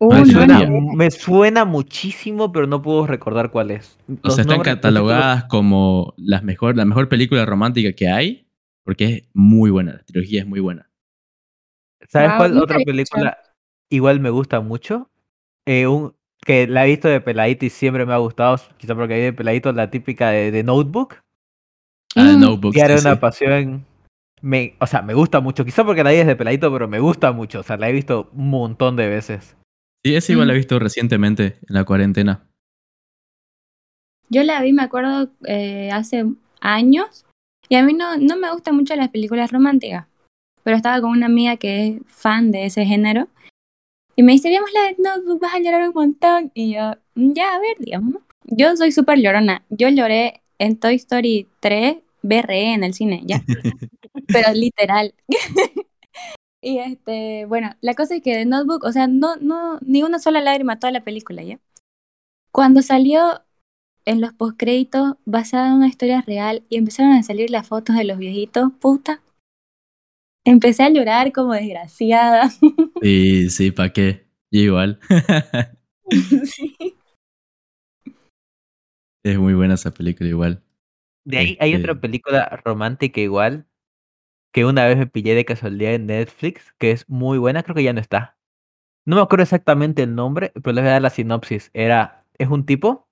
[0.01, 0.81] Me suena, no.
[0.95, 3.99] me suena muchísimo, pero no puedo recordar cuál es.
[4.23, 8.47] O sea, están catalogadas como las mejor, la mejor película romántica que hay,
[8.85, 10.89] porque es muy buena, la trilogía es muy buena.
[12.09, 13.39] ¿Sabes Wow, cuál otra película
[13.91, 15.11] igual me gusta mucho.
[15.67, 19.15] Eh, un, que la he visto de peladito y siempre me ha gustado, quizá porque
[19.15, 21.17] hay de peladito la típica de, de Notebook.
[22.17, 22.41] Ah, Mm.
[22.41, 22.75] Notebook.
[22.75, 23.19] Sí, de una sí.
[23.21, 23.87] pasión.
[24.41, 25.65] Me, o sea, me gusta mucho.
[25.65, 27.61] Quizá porque la vi desde peladito, pero me gusta mucho.
[27.61, 29.57] O sea, la he visto un montón de veces.
[30.05, 30.61] Sí, ese igual lo he Mm.
[30.61, 32.45] visto recientemente en la cuarentena.
[34.31, 36.25] Yo la vi, me acuerdo, eh, hace
[36.61, 37.25] años.
[37.69, 40.07] Y a mí no, no me gustan mucho las películas románticas.
[40.63, 43.29] Pero estaba con una amiga que es fan de ese género.
[44.19, 46.51] Y me dice, veamos la de Notebook, vas a llorar un montón.
[46.53, 48.15] Y yo, "Mm, ya, a ver, digamos.
[48.15, 48.21] ¿no?
[48.47, 49.65] Yo soy súper llorona.
[49.71, 53.45] Yo lloré en Toy Story 3, BRE en el cine, ya.
[54.27, 55.15] Pero literal.
[56.61, 60.19] y este, bueno, la cosa es que de Notebook, o sea, no, no, ni una
[60.19, 61.61] sola lágrima toda la película, ¿ya?
[62.51, 63.45] Cuando salió
[64.05, 68.03] en los postcréditos basada en una historia real y empezaron a salir las fotos de
[68.03, 69.21] los viejitos, puta.
[70.49, 72.51] Empecé a llorar como desgraciada.
[73.03, 74.27] Sí, sí, ¿para qué?
[74.51, 74.99] Yo igual.
[76.11, 76.77] Sí.
[79.25, 80.63] es muy buena esa película igual.
[81.27, 83.67] De ahí hay otra Este- película romántica igual.
[84.55, 86.73] Que una vez me pillé de casualidad en Netflix.
[86.79, 87.63] Que es muy buena.
[87.63, 88.39] Creo que ya no está.
[89.07, 90.51] No me acuerdo exactamente el nombre.
[90.55, 91.71] Pero les voy a dar la sinopsis.
[91.75, 92.25] Era.
[92.39, 93.07] Es un tipo.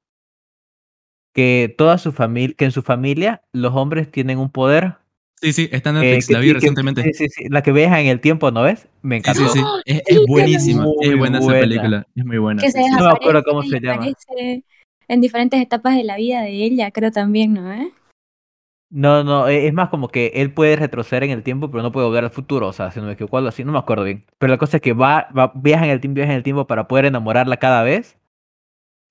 [1.35, 2.57] Que toda su familia.
[2.57, 3.43] Que en su familia.
[3.53, 4.97] Los hombres tienen un poder.
[5.41, 7.03] Sí, sí, está en eh, Netflix, que la vi que- recientemente.
[7.03, 8.89] sí, sí, sí, La que viaja en el tiempo, ¿no ves?
[9.03, 9.49] Me Sí, encantó.
[9.49, 9.65] sí, sí.
[9.87, 10.87] Es, Sí, es buenísima.
[11.03, 12.07] Es buena esa película.
[12.15, 12.63] Es muy buena.
[12.63, 12.81] que se.
[12.91, 14.07] No me acuerdo cómo se llama.
[15.09, 17.73] en diferentes etapas de la vida de ella, creo también, ¿no?
[17.73, 17.93] ¿Eh?
[18.91, 21.93] No, no, e- es más como que él puede retroceder en el tiempo, pero no
[21.93, 24.05] puede volver al futuro, o sea, si no me equivoco, algo así, no me acuerdo
[24.05, 24.25] bien.
[24.39, 26.67] Pero la cosa es que va, va viaja en el tiempo, viaja en el tiempo
[26.67, 28.17] para poder enamorarla cada vez,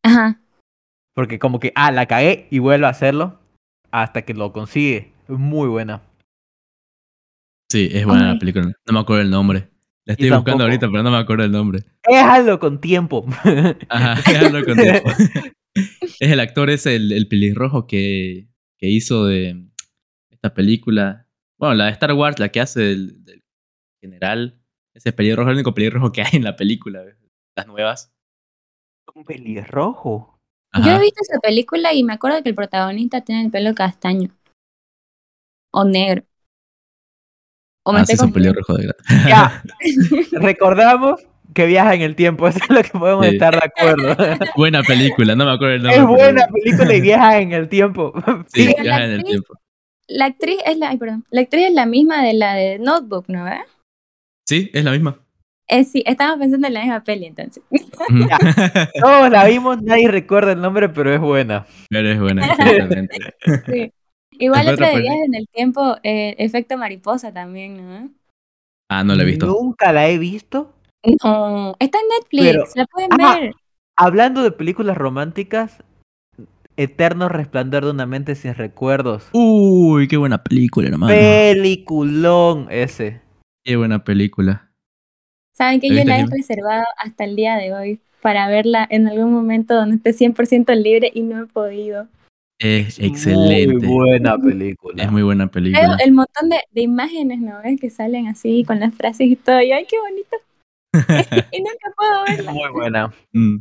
[0.03, 0.39] Ajá.
[1.13, 3.39] porque como que, ah, la cagué y vuelve a hacerlo
[3.91, 5.11] hasta que lo consigue.
[5.29, 6.01] Es muy buena.
[7.69, 8.33] Sí, es buena Ay.
[8.33, 8.65] la película.
[8.85, 9.69] No me acuerdo el nombre.
[10.05, 10.63] La estoy Yo buscando tampoco.
[10.63, 11.79] ahorita, pero no me acuerdo el nombre.
[12.03, 13.25] Es algo con tiempo.
[13.89, 15.09] Ajá, déjalo con tiempo.
[15.73, 18.47] es el actor, es el, el pelirrojo que,
[18.77, 19.65] que hizo de
[20.29, 21.27] esta película.
[21.57, 23.43] Bueno, la de Star Wars, la que hace del, del
[24.01, 24.61] general.
[24.93, 27.03] Ese pelirrojo, el único pelirrojo que hay en la película.
[27.57, 28.13] Las nuevas.
[29.13, 30.39] Un pelirrojo.
[30.83, 34.29] Yo he visto esa película y me acuerdo que el protagonista tiene el pelo castaño.
[35.71, 36.23] O negro.
[37.87, 39.27] O me Ah, sí, estoy es un pelirrojo de verdad.
[39.29, 39.63] Ya,
[40.39, 41.21] recordamos
[41.53, 43.33] que viaja en el tiempo, eso es lo que podemos Sí.
[43.35, 44.15] estar de acuerdo.
[44.57, 45.95] Buena película, no me acuerdo el nombre.
[45.97, 48.13] es pero- buena película y viaja en el tiempo.
[48.53, 49.53] Sí, viaja en el actriz- tiempo.
[50.07, 51.25] La actriz es la, ay, perdón.
[51.31, 53.47] La actriz es la misma de la de Notebook, ¿no?
[53.47, 53.61] ¿Eh?
[54.47, 55.17] Sí, es la misma.
[55.67, 57.63] Eh, sí, estaba pensando en la misma peli entonces.
[59.01, 61.65] Todos la vimos, nadie recuerda el nombre, pero es buena.
[61.89, 63.17] Pero es buena, exactamente.
[63.65, 63.91] Sí.
[64.39, 68.09] Igual otra de viajes en el tiempo, eh, efecto mariposa también, ¿no?
[68.89, 69.47] Ah, no la he visto.
[69.47, 70.73] Nunca la he visto.
[71.23, 73.53] No, está en Netflix, Pero- la pueden ver.
[73.97, 75.83] Hablando de películas románticas,
[76.77, 79.29] Eterno Resplandor de una mente sin recuerdos.
[79.31, 81.13] Uy, qué buena película, hermano.
[81.13, 83.21] Peliculón ese.
[83.63, 84.69] Qué buena película.
[85.53, 89.07] Saben que ¿La yo la he reservado hasta el día de hoy para verla en
[89.07, 92.07] algún momento donde esté 100% libre y no he podido.
[92.57, 93.85] Es excelente.
[93.85, 95.03] Muy buena película.
[95.03, 95.97] Es muy buena película.
[96.03, 97.79] el montón de, de imágenes, ¿no ves?
[97.79, 99.61] Que salen así con las frases y todo.
[99.61, 100.37] Y ay, qué bonito.
[101.51, 102.51] y nunca puedo verla.
[102.53, 103.13] Muy buena.
[103.33, 103.57] Mm.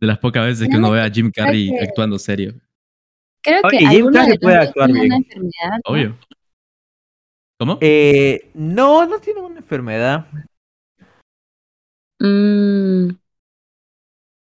[0.00, 2.52] De las pocas veces que No uno ve a Jim Carrey que- actuando serio.
[3.42, 5.12] Creo que Oye, Jim Carrey de puede actuar una bien.
[5.14, 5.70] enfermedad.
[5.86, 5.92] ¿no?
[5.92, 6.18] Obvio.
[7.58, 7.78] ¿Cómo?
[7.80, 10.26] Eh, no, no tiene una enfermedad.
[12.20, 13.10] Mm.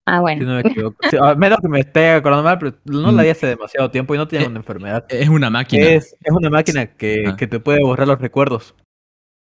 [0.09, 0.45] Ah, Si bueno.
[0.45, 0.95] no me equivoco.
[1.09, 3.25] Sí, a menos que me esté acordando mal, pero no la Mm.
[3.25, 5.05] vi hace demasiado tiempo y no tiene Eh, una enfermedad.
[5.09, 5.85] Es una máquina.
[5.85, 7.35] Es, es una máquina que, Ah.
[7.35, 8.73] que te puede borrar los recuerdos.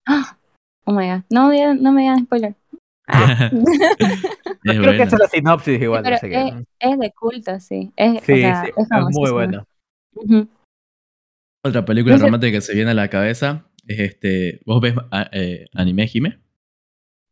[0.08, 0.38] Ah,
[0.88, 1.22] Oh my god.
[1.32, 2.56] No, me digan- no me digan spoiler.
[4.64, 6.04] Creo que esa es la sinopsis igual.
[6.04, 7.92] pero así que- es, es de culto, sí.
[7.96, 9.66] Es, o sí, sea, sí, es es muy buena.
[10.16, 10.48] Ujú.
[11.66, 14.62] Otra película romántica que se viene a la cabeza es este.
[14.66, 16.40] ¿Vos ves ah, eh, anime, Jime?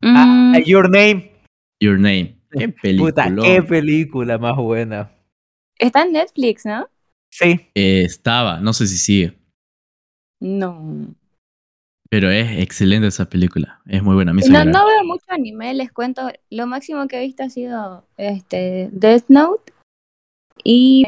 [0.03, 0.25] Ah,
[0.57, 1.31] Mm, Your Name.
[1.79, 2.38] Your Name.
[2.57, 3.11] Qué película.
[3.11, 5.11] Puta, qué película más buena.
[5.77, 6.87] está en Netflix, ¿no?
[7.31, 7.67] Sí.
[7.73, 9.33] estaba, no sé si sigue.
[10.39, 11.15] No.
[12.09, 13.81] Pero es excelente esa película.
[13.87, 14.33] Es muy buena.
[14.33, 16.29] Me No, no veo mucho anime, les cuento.
[16.51, 19.73] Lo máximo que he visto ha sido este Death Note
[20.63, 21.05] y,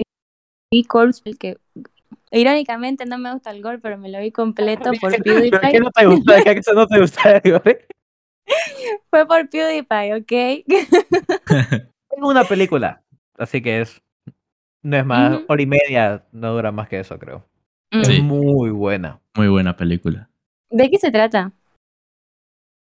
[0.71, 1.60] y Corpse, el que
[2.31, 5.71] irónicamente no me gusta el gore, pero me lo vi completo por ¿Pero PewDiePie.
[5.71, 6.43] qué no te gusta?
[6.43, 7.41] ¿Qué no te gusta?
[9.10, 10.31] Fue por PewDiePie, ¿ok?
[12.15, 13.01] Es una película.
[13.38, 14.01] Así que es.
[14.81, 15.41] No es más.
[15.47, 16.23] Hora y media.
[16.31, 17.45] No dura más que eso, creo.
[17.91, 18.03] Mm.
[18.03, 18.13] Sí.
[18.17, 19.19] Es muy buena.
[19.36, 20.29] Muy buena película.
[20.69, 21.51] ¿De qué se trata?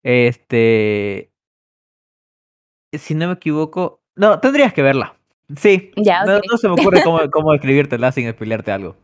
[0.03, 1.31] Este.
[2.93, 4.01] si no me equivoco.
[4.17, 5.17] No, tendrías que verla.
[5.57, 5.91] Sí.
[5.97, 8.97] Ya, No, se me ocurre cómo, cómo describírtela sin spoilearte algo.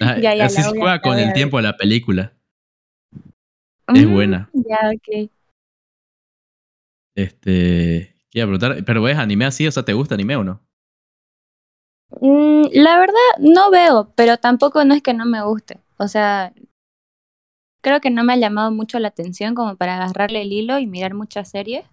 [0.00, 2.32] Ah, Ya, ya, así se juega con el tiempo de la película.
[3.94, 4.50] Es Mm, buena.
[4.52, 5.30] Ya, ok.
[7.22, 8.16] Este.
[8.30, 8.84] ¿Qué iba a preguntar?
[8.84, 9.66] ¿Pero ves anime así?
[9.66, 10.60] O sea, ¿te gusta anime o no?
[12.20, 15.78] Mm, la verdad, no veo, pero tampoco no es que no me guste.
[15.96, 16.52] O sea,
[17.82, 20.86] creo que no me ha llamado mucho la atención como para agarrarle el hilo y
[20.86, 21.84] mirar muchas series.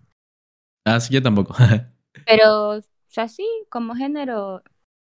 [0.86, 1.56] Ah, sí, yo tampoco.
[2.26, 4.64] Pero, o sea, sí, como género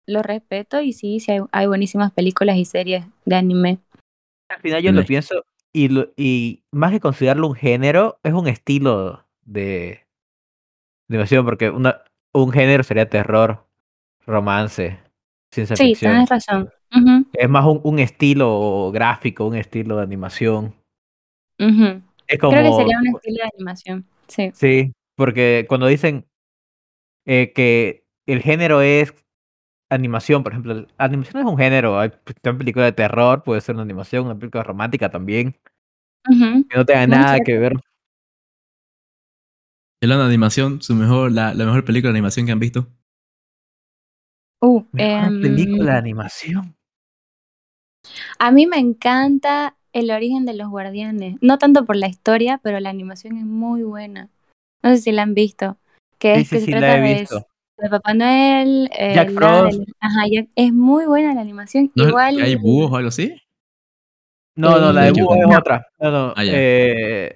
[0.08, 3.80] lo respeto y sí, sí hay, hay buenísimas películas y series de anime.
[4.50, 8.48] Al final yo lo pienso y, lo- y más que considerarlo un género, es un
[8.48, 10.06] estilo de
[11.12, 12.02] animación, porque una,
[12.34, 13.66] un género sería terror,
[14.26, 15.00] romance,
[15.52, 16.12] ciencia Sí, ficción.
[16.12, 16.70] tienes razón.
[17.34, 20.74] Es más un, un estilo gráfico, un estilo de animación.
[21.58, 22.52] Es como...
[22.54, 24.06] Creo que sería un estilo de animación.
[24.28, 24.52] Sí.
[24.54, 26.26] Sí, porque cuando dicen
[27.26, 29.14] eh, que el género es
[29.90, 32.12] animación, por ejemplo, animación es un género, hay
[32.44, 35.56] una película de terror, puede ser una animación, una película romántica también,
[36.30, 37.74] que no tenga nada que ver.
[40.04, 42.88] Hablando de animación, su mejor, la, la mejor película de animación que han visto.
[44.60, 46.76] Uh, Mejor em, película de animación.
[48.40, 51.38] A mí me encanta el origen de los guardianes.
[51.42, 54.30] No tanto por la historia, pero la animación es muy buena.
[54.82, 55.78] No sé si la han visto.
[56.18, 57.48] Que Sí, es sí, que se sí, la trata he de, visto.
[57.78, 59.78] de Papá Noel, eh, Jack la Frost.
[59.78, 61.92] del- ajá, Jack- es muy buena la animación.
[61.94, 62.42] ¿No es- Igual.
[62.42, 63.36] ¿Hay búhos o algo así?
[64.56, 65.58] No, no, la Eh, de Búho es no.
[65.58, 65.88] otra.
[66.00, 66.34] No, no.
[66.36, 67.36] Ah, eh,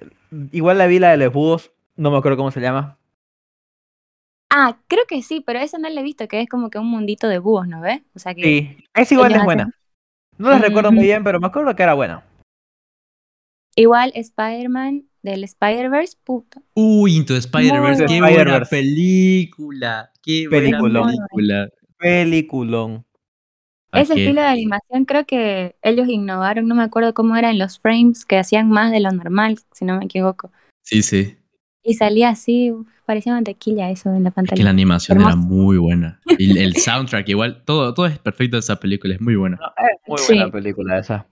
[0.51, 2.97] igual la vi la de los búhos, no me acuerdo cómo se llama.
[4.49, 6.88] Ah, creo que sí, pero esa no la he visto, que es como que un
[6.88, 8.01] mundito de búhos, ¿no ves?
[8.15, 8.41] O sea que.
[8.43, 9.63] Sí, es igual es buena.
[9.63, 9.73] hacen-
[10.38, 12.23] No la recuerdo muy bien, pero me acuerdo que era buena.
[13.75, 16.62] Igual Spider-Man del Spider-Verse, puta.
[16.75, 18.05] Uy, Into Spider-Verse.
[18.05, 18.43] Qué buena.
[18.51, 20.12] buena película.
[20.23, 21.08] Qué buena Peliculón.
[21.08, 21.69] película.
[21.97, 23.05] Peliculón.
[23.91, 24.23] ¿A Ese qué?
[24.25, 28.38] estilo de animación creo que ellos innovaron, no me acuerdo cómo eran los frames, que
[28.38, 30.51] hacían más de lo normal, si no me equivoco.
[30.84, 31.38] Sí, sí.
[31.88, 34.69] Y salía así, uf, parecía mantequilla eso en la Es que la pantalla.
[34.69, 36.19] animación era muy buena.
[36.39, 39.58] Y el soundtrack igual, todo, todo es perfecto de esa película, es muy buena.
[39.58, 40.34] No, es muy Sí.
[40.34, 41.28] buena película esa.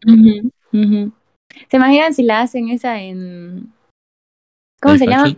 [1.70, 3.74] ¿Se imaginan si la hacen esa en...
[4.82, 5.36] ¿Cómo se llama?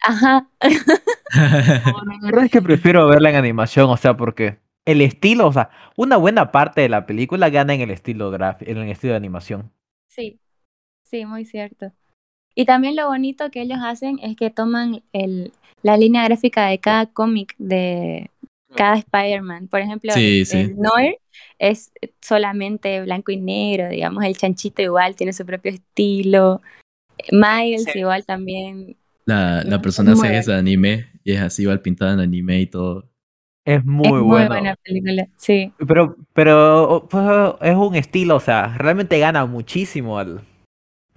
[0.00, 0.48] Ajá.
[1.34, 5.70] La verdad es que prefiero verla en animación, o sea, porque el estilo, o sea,
[5.96, 9.18] una buena parte de la película gana en el estilo gráfico, en el estilo de
[9.18, 9.70] animación.
[10.08, 10.40] Sí,
[11.04, 11.92] sí, muy cierto.
[12.58, 15.52] Y también lo bonito que ellos hacen es que toman el,
[15.84, 18.32] la línea gráfica de cada cómic de
[18.74, 19.68] cada Spider-Man.
[19.68, 20.58] Por ejemplo, Sí, el, sí.
[20.58, 21.18] el Noir
[21.60, 26.60] es solamente blanco y negro, digamos, el chanchito igual tiene su propio estilo.
[27.30, 28.00] Miles Sí.
[28.00, 28.96] igual también.
[29.24, 32.60] La, la Es persona muy hace ese anime y es así, igual pintada en anime
[32.60, 33.04] y todo.
[33.64, 34.48] Es muy es muy bueno.
[34.48, 35.72] buena película, sí.
[35.86, 37.24] Pero, pero pues,
[37.60, 40.40] es un estilo, o sea, realmente gana muchísimo al,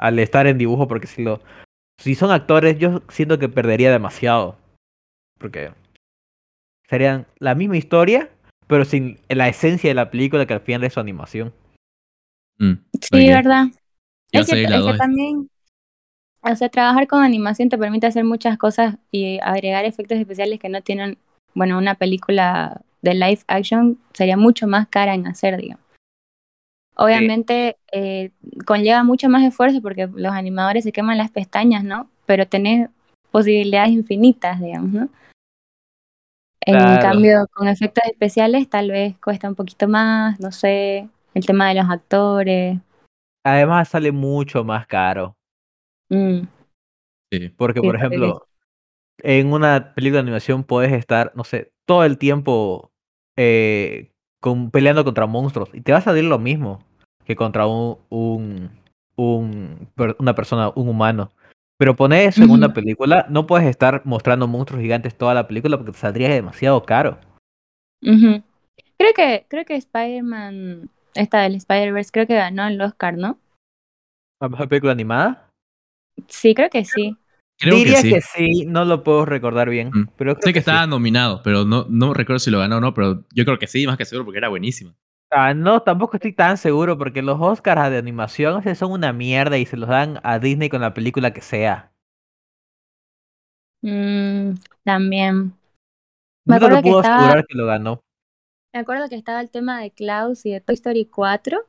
[0.02, 1.40] al estar en dibujo, porque si lo,
[1.98, 4.58] si son actores, yo siento que perdería demasiado.
[5.40, 5.72] Porque
[6.90, 8.30] serían la misma historia,
[8.68, 11.54] pero sin la esencia de la película que al final es su animación.
[12.58, 13.28] Mm, Sí.
[13.30, 13.68] ¿verdad?
[14.32, 15.50] Es que, es que también,
[16.42, 20.70] o sea, trabajar con animación te permite hacer muchas cosas y agregar efectos especiales que
[20.70, 21.18] no tienen,
[21.54, 25.86] bueno, una película de live action sería mucho más cara en hacer, digamos.
[26.96, 28.32] Obviamente eh,
[28.66, 32.10] conlleva mucho más esfuerzo porque los animadores se queman las pestañas, ¿no?
[32.26, 32.90] Pero tenés
[33.32, 35.10] posibilidades infinitas, digamos, ¿no?
[36.64, 37.02] En Claro.
[37.02, 41.76] cambio, con efectos especiales tal vez cuesta un poquito más, no sé, el tema de
[41.76, 42.78] los actores.
[43.44, 45.36] Además sale mucho más caro.
[46.10, 46.42] Mm,
[47.32, 47.50] Sí.
[47.50, 48.48] Porque, Sí, por ejemplo,
[49.20, 52.92] en una película de animación puedes estar, no sé, todo el tiempo
[53.38, 54.11] eh,
[54.42, 55.70] con, peleando contra monstruos.
[55.74, 56.84] Y te va a salir lo mismo
[57.24, 58.70] que contra un, un,
[59.16, 59.88] un
[60.20, 61.32] una persona, un humano.
[61.78, 62.76] Pero poner eso en una Ujú.
[62.76, 67.18] película, no puedes estar mostrando monstruos gigantes toda la película porque te saldría demasiado caro.
[68.02, 73.40] Creo que, creo que Spider-Man, esta del Spider-Verse, creo que ganó el Oscar, ¿no?
[74.40, 75.50] ¿La mejor película animada?
[76.28, 77.18] Sí, creo que sí.
[77.62, 78.66] Creo Diría que sí.
[78.66, 79.90] no lo puedo recordar bien.
[79.90, 80.08] Mm.
[80.18, 80.70] Pero creo Sé que, que sí.
[80.72, 83.68] estaba nominado, pero no, no recuerdo si lo ganó o no, pero yo creo que
[83.68, 84.96] sí, más que seguro, porque era buenísima.
[85.30, 89.66] Ah, no, tampoco estoy tan seguro porque los Oscars de animación son una mierda y
[89.66, 91.92] se los dan a Disney con la película que sea.
[93.82, 95.54] Mm, también.
[96.46, 98.02] Me No lo que puedo estaba- asegurar que lo ganó.
[98.74, 101.60] Me acuerdo que estaba el tema de Klaus y de Toy Story 4,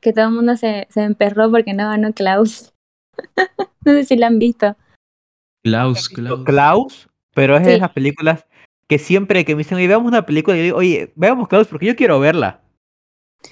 [0.00, 2.72] que todo el mundo se, se emperró porque no ganó Klaus.
[3.84, 4.76] no sé si la han visto.
[5.62, 6.44] Klaus, Klaus.
[6.44, 7.76] Klaus, Pero es de Sí.
[7.76, 8.46] esas películas
[8.88, 11.86] que siempre que me dicen, oye, veamos una película, yo digo, oye, veamos Klaus porque
[11.86, 12.60] yo quiero verla.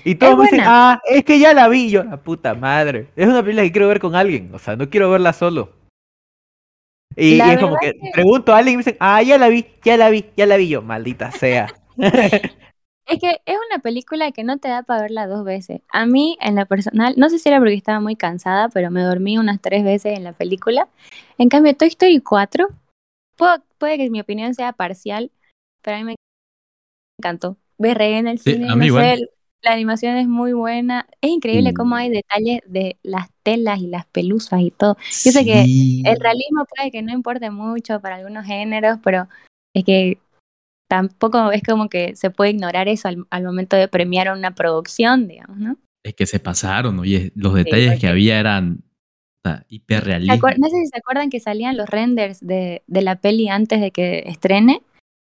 [0.05, 1.85] Y todos me dicen, ah, es que ya la vi.
[1.87, 3.09] Y Yo, la puta madre.
[3.17, 4.51] Es una película que quiero ver con alguien.
[4.55, 5.73] O sea, no quiero verla solo.
[7.17, 9.67] Y, es como que que- pregunto a alguien y me dicen, ah, ya la vi,
[9.83, 10.69] ya la vi, ya la vi.
[10.69, 11.69] Yo, maldita sea.
[13.09, 15.81] Es que es una película que no te da para verla dos veces.
[15.91, 19.03] A mí, en la personal, no sé si era porque estaba muy cansada, pero me
[19.03, 20.89] dormí unas tres veces en la película.
[21.39, 22.69] En cambio, Toy Story 4,
[23.37, 25.31] puedo- puede que mi opinión sea parcial,
[25.81, 26.15] pero a mí me
[27.19, 27.57] encantó.
[27.79, 29.31] Berré en el Sí, cine, a mí no sé, igual.
[29.63, 31.07] la animación es muy buena.
[31.23, 31.99] Es increíble cómo Uh.
[31.99, 34.97] hay detalles de las telas y las pelusas y todo.
[35.25, 35.65] Yo sé que.
[36.05, 39.29] El realismo puede que no importe mucho para algunos géneros, pero
[39.75, 40.19] es que
[40.89, 45.29] tampoco es como que se puede ignorar eso al, al momento de premiar una producción,
[45.29, 45.77] digamos, ¿no?
[46.05, 48.83] Es que se pasaron, oye, los detalles que había eran
[49.45, 50.59] o sea, ¿Se hiperrealistas.
[50.59, 53.91] No sé si se acuerdan que salían los renders de, de la peli antes de
[53.91, 54.83] que estrene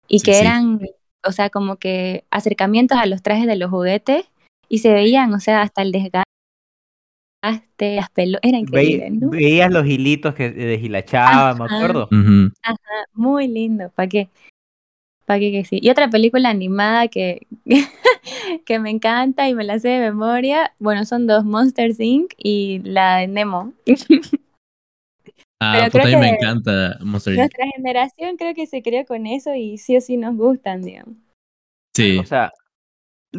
[0.08, 0.40] y Sí, que sí.
[0.40, 0.80] eran,
[1.24, 4.24] o sea, como que acercamientos a los trajes de los juguetes
[4.68, 6.24] y se veían, o sea, hasta el desgaste,
[7.80, 9.30] las pelos, era Ve- increíble, ¿no?
[9.30, 11.76] veías los hilitos que deshilachaban, me Ajá.
[11.76, 12.08] acuerdo.
[12.10, 12.52] Ujú.
[13.14, 14.28] Muy lindo, ¿para qué?
[15.30, 15.78] ¿Para que sí?
[15.80, 17.46] Y otra película animada que,
[18.66, 22.32] que me encanta y me la sé de memoria, bueno, son dos, Monsters Inc.
[22.36, 23.72] y la de Nemo.
[25.62, 27.38] Ah, Pero puta, a creo mí me encanta Monster Inc.
[27.38, 31.14] Nuestra generación creo que se crió con eso y sí o sí nos gustan, digamos.
[31.94, 32.18] Sí.
[32.18, 32.52] O sea,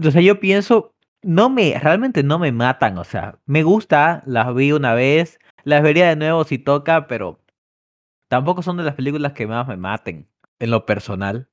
[0.01, 4.55] o sea, yo pienso, no me, realmente no me matan, o sea, me gusta, las
[4.55, 7.41] vi una vez, las vería de nuevo si toca, pero
[8.29, 11.49] tampoco son de las películas que más me maten, en lo personal.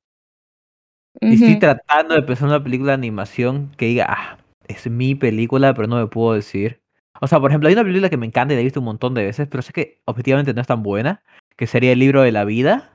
[1.20, 5.14] Y estoy tratando de pensar en una película de animación que diga, ah, es mi
[5.14, 6.80] película, pero no me puedo decir.
[7.20, 8.86] O sea, por ejemplo, hay una película que me encanta y la he visto un
[8.86, 11.22] montón de veces, pero sé que objetivamente no es tan buena,
[11.56, 12.92] que sería El libro de la vida.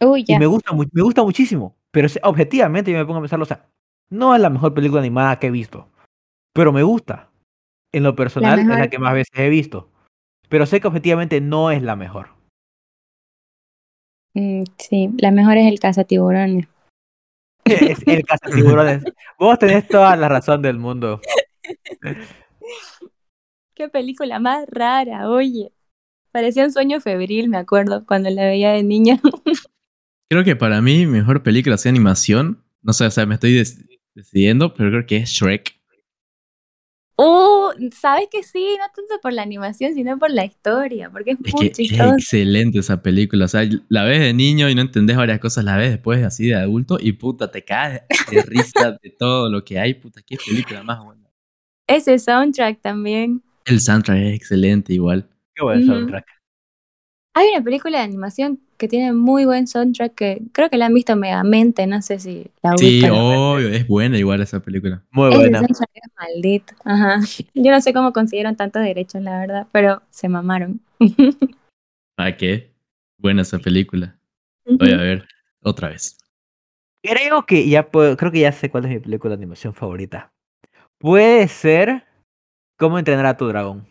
[0.00, 0.38] Uy, Y ya.
[0.38, 1.76] me gusta, me gusta muchísimo.
[1.92, 3.68] Pero objetivamente yo me pongo a pensarlo, o sea,
[4.10, 5.88] no es la mejor película animada que he visto.
[6.52, 7.30] Pero me gusta.
[7.92, 9.88] En lo personal es la que más veces he visto.
[10.48, 12.33] Pero sé que objetivamente no es la mejor.
[14.34, 16.66] Mm, sí, la mejor es el cazatiburones.
[17.64, 19.04] Es el cazatiburones.
[19.38, 21.20] Vos tenés toda la razón del mundo.
[23.74, 25.72] Qué película más rara, oye.
[26.30, 29.20] Parecía un sueño febril, me acuerdo, cuando la veía de niña.
[30.28, 33.62] Creo que para mí, mejor película de animación, no sé, o sea, me estoy
[34.14, 35.78] decidiendo, pero creo que es Shrek.
[37.16, 41.38] Uh, sabes que sí, no tanto por la animación, sino por la historia, porque es,
[41.44, 43.44] Es muy que es excelente esa película.
[43.44, 46.48] O sea, la ves de niño y no entendés varias cosas, la ves después así
[46.48, 49.94] de adulto y puta, te caes de risa de todo lo que hay.
[49.94, 51.30] Puta, qué película más buena.
[51.86, 53.42] Ese soundtrack también.
[53.64, 55.28] El soundtrack es excelente igual.
[55.54, 55.92] Qué buen Ujú.
[55.92, 56.26] soundtrack.
[57.36, 60.94] Hay una película de animación que tiene muy buen soundtrack que creo que la han
[60.94, 63.10] visto megamente, no sé si la Sí, ubican.
[63.12, 65.02] obvio, es buena igual esa película.
[65.10, 65.60] Muy buena.
[65.60, 65.80] es
[66.16, 66.74] maldito.
[66.84, 67.20] Ajá.
[67.54, 70.80] Yo no sé cómo consiguieron tantos derechos, la verdad, pero se mamaron.
[72.16, 72.72] ¿Para qué?
[73.18, 74.16] Buena esa película.
[74.64, 75.26] Voy a ver
[75.62, 76.16] otra vez.
[77.02, 80.32] Creo que ya puedo, creo que ya sé cuál es mi película de animación favorita.
[80.98, 82.04] Puede ser
[82.76, 83.86] Cómo entrenar a tu dragón.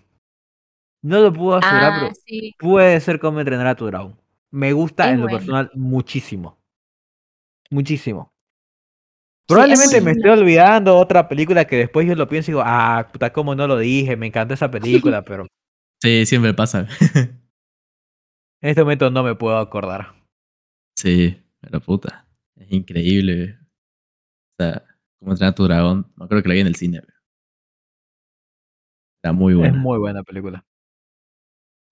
[1.03, 2.55] No lo puedo asegurar, Ah, pero sí.
[2.57, 4.17] puede ser Cómo entrenar a tu dragón.
[4.51, 6.57] Me gusta Es en lo personal muchísimo.
[7.69, 8.31] Muchísimo.
[8.33, 8.39] Sí,
[9.45, 13.09] es Probablemente me esté olvidando otra película que después yo lo pienso y digo, ah,
[13.11, 15.45] puta, cómo no lo dije, me encantó esa película, pero
[16.01, 16.87] Sí, siempre pasa.
[18.61, 20.13] en este momento no me puedo acordar.
[20.97, 22.25] sí, pero puta.
[22.55, 23.57] Es increíble.
[23.59, 24.83] O sea,
[25.19, 26.11] cómo entrenar a tu dragón.
[26.15, 27.01] No creo que la vi en el cine.
[29.23, 29.77] Era muy Es buena.
[29.77, 30.63] muy buena película.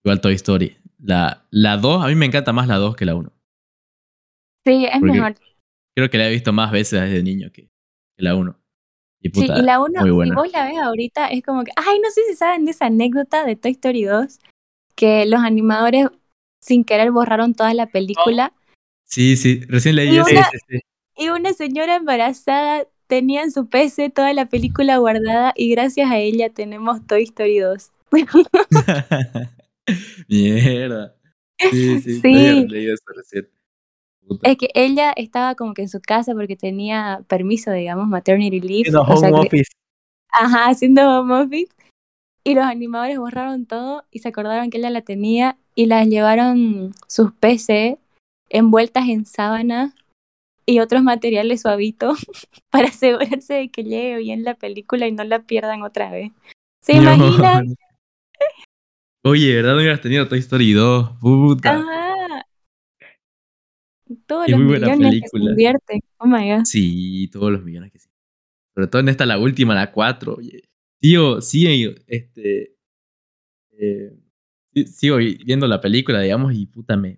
[0.03, 0.77] Igual Toy Story.
[0.99, 3.31] La, la 2, a mí me encanta más la 2 que la 1.
[4.65, 5.35] Sí, es Porque mejor.
[5.95, 8.55] Creo que la he visto más veces desde niño que, que la 1.
[9.23, 10.35] Y Sí, y la uno, muy si buena.
[10.35, 13.45] vos la ves ahorita, es como que, ay, no sé si saben de esa anécdota
[13.45, 14.39] de Toy Story 2,
[14.95, 16.07] que los animadores
[16.59, 18.53] sin querer borraron toda la película
[19.05, 20.29] Sí, sí, recién leí Y eso.
[20.31, 20.79] Una- sí, sí.
[21.17, 26.17] y una señora embarazada tenía en su PC toda la película guardada y gracias a
[26.17, 27.91] ella tenemos Toy Story 2.
[30.27, 31.15] Mierda.
[31.59, 32.67] Sí, sí, Sí.
[32.67, 33.49] leído eso recién.
[34.27, 34.49] Puta.
[34.49, 38.87] Es que ella estaba como que en su casa porque tenía permiso, digamos, maternity leave.
[38.89, 39.71] En los o sea home que- office.
[40.31, 41.71] Ajá, haciendo home office.
[42.43, 46.93] Y los animadores borraron todo y se acordaron que ella la tenía y las llevaron
[47.07, 47.99] sus PC
[48.49, 49.93] envueltas en sábana
[50.65, 52.17] y otros materiales suavitos
[52.71, 56.31] para asegurarse de que llegue bien la película y no la pierdan otra vez.
[56.83, 57.75] ¿Se imaginan?
[59.23, 59.73] Oye, ¿verdad?
[59.73, 61.11] No hubieras tenido Toy Story 2.
[61.19, 61.73] Puta.
[61.73, 62.45] Ajá.
[64.25, 65.99] Todos los muy buena millones que se invierten.
[66.17, 66.65] Oh my god.
[66.65, 68.09] Sí, todos los millones que sí.
[68.73, 70.37] Sobre todo en esta, la última, la 4.
[70.99, 72.75] Tío, sigo, este.
[73.71, 74.11] eh,
[74.73, 77.17] sí- sigo viendo la película, digamos, y puta, me.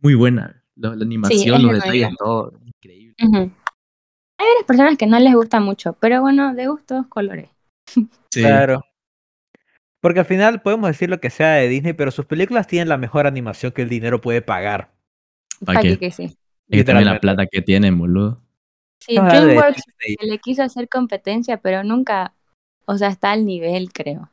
[0.00, 0.62] Muy buena.
[0.76, 2.52] La, la animación, los detalles, todo.
[2.64, 3.14] Increíble.
[3.18, 7.50] Hay varias personas que no les gusta mucho, pero bueno, de gustos colores.
[7.86, 8.08] Sí.
[8.42, 8.82] Claro.
[10.00, 12.96] Porque al final podemos decir lo que sea de Disney, pero sus películas tienen la
[12.96, 14.90] mejor animación que el dinero puede pagar.
[15.64, 15.98] ¿Pa' Pa' qué?
[15.98, 16.24] que sí.
[16.24, 18.40] Es que también la plata que tienen, boludo.
[18.98, 19.82] Sí, DreamWorks
[20.20, 22.34] le quiso hacer competencia, pero nunca,
[22.84, 24.30] o sea, está al nivel, creo.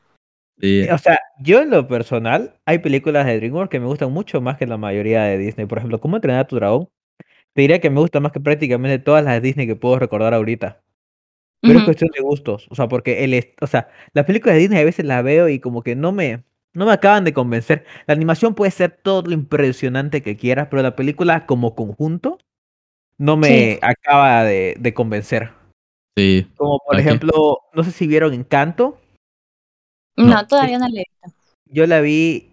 [0.59, 0.87] Sí.
[0.89, 4.57] O sea, yo en lo personal, hay películas de DreamWorks que me gustan mucho más
[4.57, 5.65] que la mayoría de Disney.
[5.67, 6.89] Por ejemplo, ¿Cómo entrenar a tu dragón?
[7.53, 10.33] Te diría que me gusta más que prácticamente todas las de Disney que puedo recordar
[10.33, 10.81] ahorita.
[11.61, 12.67] Pero es cuestión de gustos.
[12.69, 15.59] O sea, porque el, o sea, las películas de Disney a veces las veo y
[15.59, 16.43] como que no me,
[16.73, 17.85] no me acaban de convencer.
[18.05, 22.37] La animación puede ser todo lo impresionante que quieras, pero la película como conjunto
[23.17, 23.79] no me Sí.
[23.81, 25.51] acaba de, de convencer.
[26.15, 26.47] Sí.
[26.55, 28.99] Como por ejemplo, no sé si vieron Encanto.
[30.15, 30.47] No, No.
[30.47, 31.39] todavía no le he visto.
[31.69, 32.51] Yo la vi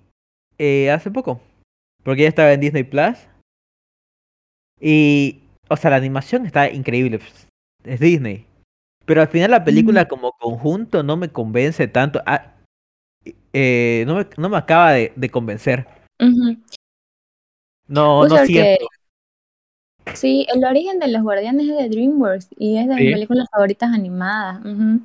[0.59, 1.40] eh, hace poco.
[2.02, 3.18] Porque ya estaba en Disney Plus.
[4.80, 7.18] Y, o sea, la animación está increíble.
[7.18, 7.48] pues,
[7.84, 8.46] Es Disney.
[9.05, 12.22] Pero al final la película como conjunto no me convence tanto.
[12.26, 12.55] ah,
[13.52, 15.86] eh, no, me, no me acaba de, de convencer.
[16.20, 16.57] Ujú.
[17.86, 18.86] No, Pues no porque- siento.
[20.14, 23.05] Sí, el origen de los guardianes es de DreamWorks y es de Sí.
[23.05, 24.61] mis películas favoritas animadas.
[24.64, 25.00] Ujú.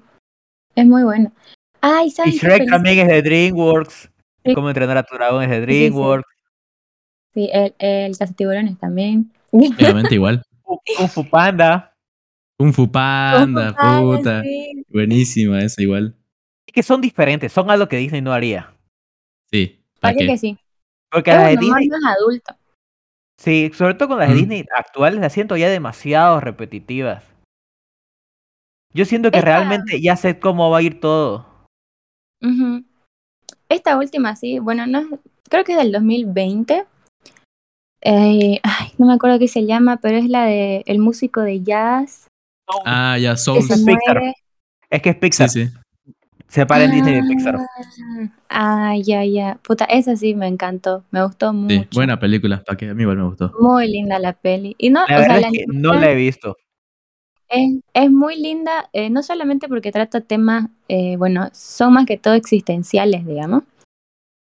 [0.76, 1.32] Es muy bueno.
[1.80, 4.10] Ay, Y ¿saben qué Shrek también es de DreamWorks.
[4.45, 4.54] Sí.
[4.54, 5.66] Cómo entrenar a tu dragón es de sí, sí.
[5.68, 6.30] DreamWorks.
[7.34, 9.32] Sí, el, el Cazatiburones también.
[9.52, 10.43] Obviamente igual.
[10.97, 11.89] Kung Fu Panda.
[12.60, 14.41] Kung Fu Panda, Ay, puta.
[14.43, 14.84] sí.
[14.89, 16.14] Buenísima esa igual.
[16.68, 17.53] Es que son diferentes.
[17.53, 18.74] Son algo que Disney no haría.
[19.49, 19.80] Sí.
[20.01, 20.32] ¿Para ¿Para qué qué?
[20.34, 20.57] que sí?
[21.10, 22.55] Porque las de Disney más adulto.
[23.38, 24.38] Sí, sobre todo con las de Mm.
[24.38, 27.24] Disney actuales las siento ya demasiado repetitivas.
[28.93, 31.47] Yo siento que Esta- realmente ya sé cómo va a ir todo.
[33.70, 35.07] Esta última, sí, bueno, no, es-
[35.49, 36.86] creo que es del 2020.
[38.01, 41.62] Eh, ay, no me acuerdo qué se llama, pero es la de el músico de
[41.62, 42.28] jazz
[42.86, 44.22] Ah, ya, que se es Pixar.
[44.89, 45.49] Es que es Sí, Pixar.
[45.49, 45.70] sí.
[46.47, 47.59] Separa en Disney de Pixar.
[48.49, 49.59] Ah, ya, ya.
[49.63, 51.03] Puta, esa sí me encantó.
[51.11, 51.88] Me gustó Sí, mucho.
[51.93, 52.63] buena película.
[52.65, 52.89] ¿Para qué?
[52.89, 53.51] A mí igual me gustó.
[53.59, 54.76] Muy linda la peli.
[54.80, 56.55] Y no, La o sea, que no la he visto.
[57.49, 62.17] es, es muy linda, eh, no solamente porque trata temas, eh, bueno, son más que
[62.17, 63.63] todo existenciales, digamos.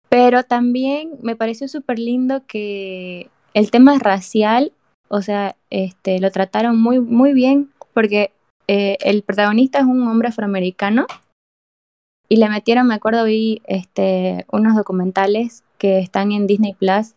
[0.09, 4.71] Pero también me pareció súper lindo que el tema racial,
[5.09, 7.69] o sea, este, lo trataron muy, muy bien,
[7.99, 8.31] porque
[8.69, 11.05] eh, el protagonista es un hombre afroamericano
[12.29, 17.15] y le metieron, me acuerdo, vi este, unos documentales que están en Disney Plus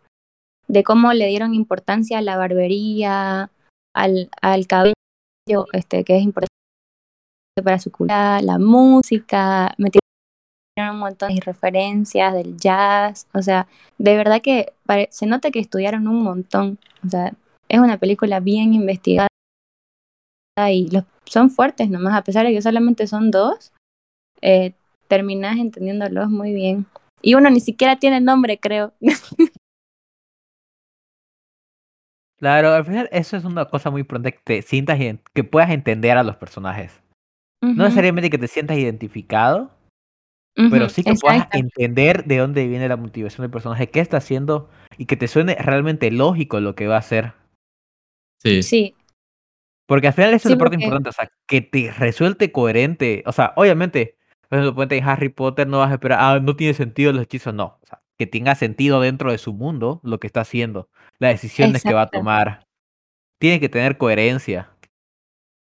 [0.67, 3.53] de cómo le dieron importancia a la barbería,
[3.95, 4.29] al,
[4.67, 6.49] cabello, este, que es importante
[7.63, 10.03] para su cultura, la música, metieron
[10.95, 13.69] un montón de referencias del jazz, o sea,
[13.99, 14.73] de verdad que
[15.11, 17.33] se nota que estudiaron un montón, o sea,
[17.69, 19.29] es una película bien investigada
[20.57, 23.73] y los, son fuertes nomás, a pesar de que solamente son dos,
[24.41, 24.73] eh,
[25.09, 26.87] terminás entendiéndolos muy bien.
[27.23, 28.93] Y uno ni siquiera tiene nombre, creo.
[32.39, 35.71] Claro, al final eso es una cosa muy importante que te sientas y que puedas
[35.71, 37.01] entender a los personajes.
[37.61, 39.71] No necesariamente que te sientas identificado,
[40.57, 44.69] pero sí que puedas entender de dónde viene la motivación del personaje, qué está haciendo
[44.99, 47.33] y que te suene realmente lógico lo que va a hacer.
[48.39, 48.65] Sí.
[48.65, 48.97] Sí,
[49.87, 53.23] Porque al final Sí, es la parte porque- importante, o sea, que te resulte coherente.
[53.27, 54.17] O sea, obviamente,
[54.49, 57.53] por ejemplo, en Harry Potter no vas a esperar, ah, no tiene sentido los hechizos,
[57.55, 57.79] no.
[57.83, 61.83] O sea, que tenga sentido dentro de su mundo lo que está haciendo, las decisiones
[61.83, 62.65] que va a tomar.
[63.41, 64.71] Tiene que tener coherencia.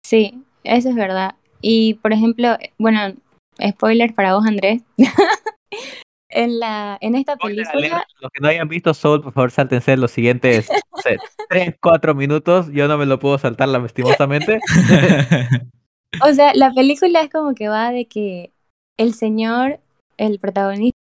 [0.05, 1.35] sí, eso es verdad.
[1.61, 3.13] Y por ejemplo, bueno,
[3.63, 4.81] spoiler para vos, Andrés.
[6.29, 10.11] en la, en esta película, Los que no hayan visto Soul, por favor, sáltense los
[10.11, 11.17] siguientes no sé,
[11.49, 12.71] 3, 4 minutos.
[12.71, 14.59] Yo no me lo puedo saltar lastimosamente.
[16.23, 18.51] o sea, la película es como que va de que
[18.97, 19.79] el señor,
[20.17, 20.97] el protagonista,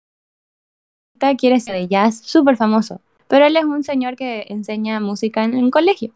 [1.38, 5.56] quiere ser de jazz súper famoso, pero él es un señor que enseña música en
[5.56, 6.12] un colegio.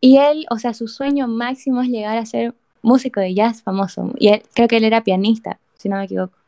[0.00, 4.12] Y él, o sea, su sueño máximo es llegar a ser músico de jazz famoso.
[4.18, 6.43] Y él, creo que él era pianista, si no me equivoco.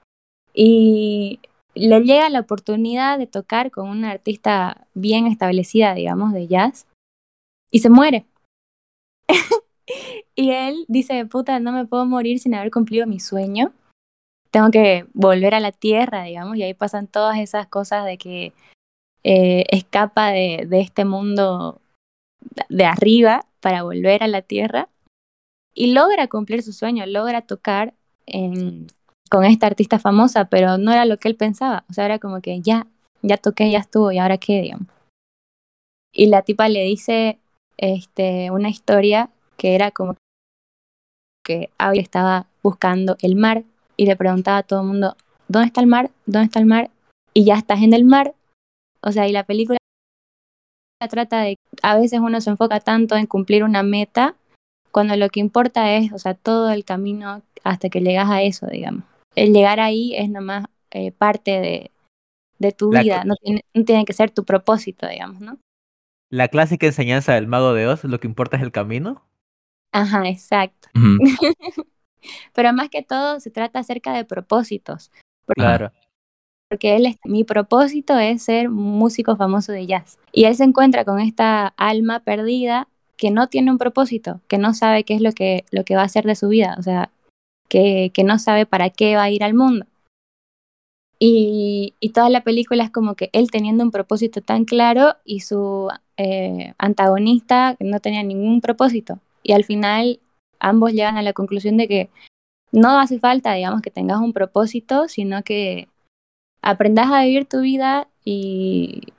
[0.56, 1.40] Y
[1.74, 6.86] le llega la oportunidad de tocar con una artista bien establecida, digamos, de jazz,
[7.70, 8.24] y se muere.
[10.34, 13.72] y él dice, puta, no me puedo morir sin haber cumplido mi sueño.
[14.50, 18.54] Tengo que volver a la tierra, digamos, y ahí pasan todas esas cosas de que
[19.22, 21.82] eh, escapa de, de este mundo
[22.68, 24.88] de arriba para volver a la Tierra
[25.74, 27.94] y logra cumplir su sueño, logra tocar
[28.26, 28.86] en,
[29.30, 31.84] con esta artista famosa, pero no era lo que él pensaba.
[31.90, 32.86] O sea, era como que ya,
[33.22, 34.88] ya toqué, ya estuvo, y ahora qué, digamos.
[36.12, 37.38] Y la tipa le dice
[37.76, 40.16] este, una historia que era como
[41.44, 43.64] que Abby estaba buscando el mar
[43.96, 45.16] y le preguntaba a todo el mundo,
[45.48, 46.10] ¿dónde está el mar?
[46.26, 46.90] ¿Dónde está el mar?
[47.34, 48.34] Y ya estás en el mar.
[49.00, 49.78] O sea, y la película
[51.08, 54.34] trata de, a veces uno se enfoca tanto en cumplir una meta,
[54.90, 58.66] cuando lo que importa es, o sea, todo el camino hasta que llegas a eso,
[58.66, 59.04] digamos.
[59.36, 61.90] El llegar ahí es nomás eh, parte de,
[62.58, 65.58] de tu La vida, no tiene, no tiene que ser tu propósito, digamos, ¿no?
[66.30, 69.22] La clásica enseñanza del mago de Oz, lo que importa es el camino.
[69.92, 70.88] Ajá, exacto.
[72.54, 75.12] Pero más que todo se trata acerca de propósitos,
[75.54, 75.92] Claro.
[76.68, 80.18] porque él es- mi propósito es ser músico famoso de jazz.
[80.32, 84.74] Y él se encuentra con esta alma perdida que no tiene un propósito, que no
[84.74, 87.10] sabe qué es lo que, lo que va a hacer de su vida, o sea,
[87.68, 89.86] que, no sabe para qué va a ir al mundo.
[91.18, 95.90] Y, toda la película es como que él teniendo un propósito tan claro y su
[96.16, 99.18] eh, antagonista no tenía ningún propósito.
[99.42, 100.20] Y al final
[100.58, 102.10] ambos llegan a la conclusión de que
[102.72, 105.88] no hace falta, digamos, que tengas un propósito, sino que
[106.62, 109.12] aprendas a vivir tu vida y,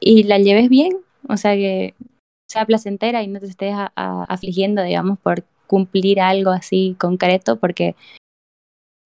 [0.00, 1.94] la lleves bien, o sea, que
[2.48, 7.94] sea placentera y no te estés afligiendo, digamos, por cumplir algo así concreto, porque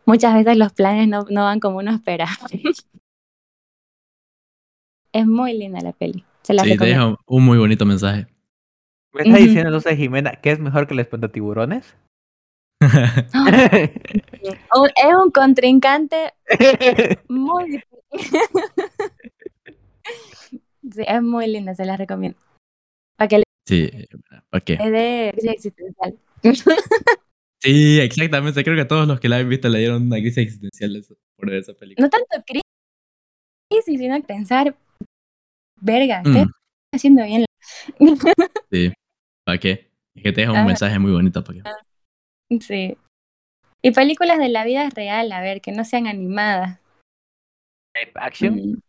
[0.07, 2.27] muchas veces los planes no, no van como uno espera.
[5.13, 8.27] es muy linda la peli, se la Sí, te deja un muy bonito mensaje.
[9.13, 9.45] ¿Me estás Ujú.
[9.45, 11.95] diciendo entonces, Jimena, que es mejor que el espantatiburones?
[12.81, 12.81] Un-
[14.97, 16.33] es un contrincante
[17.29, 17.99] muy difícil.
[20.93, 22.39] sí, es muy linda, se la recomiendo.
[23.17, 23.91] Para que le sí,
[24.51, 24.79] ¿para qué?
[25.53, 26.19] existencial.
[27.63, 28.65] Sí, exactamente.
[28.65, 31.01] Creo que a todos los que la han visto le dieron una crisis existencial
[31.37, 32.07] por ver esa película.
[32.07, 32.45] no tanto
[33.71, 34.77] crisis, sino pensar,
[35.81, 36.51] verga, estoy Mm,
[36.93, 37.45] haciendo bien.
[38.71, 38.93] sí,
[39.45, 39.91] ¿para qué?
[40.15, 40.67] Es que te deja un Ajá.
[40.67, 41.43] mensaje muy bonito.
[41.45, 42.59] ¿para qué?
[42.61, 42.97] sí.
[43.81, 46.81] Y películas de la vida real, a ver, que no sean animadas.
[48.15, 48.55] Action.
[48.55, 48.81] Mm,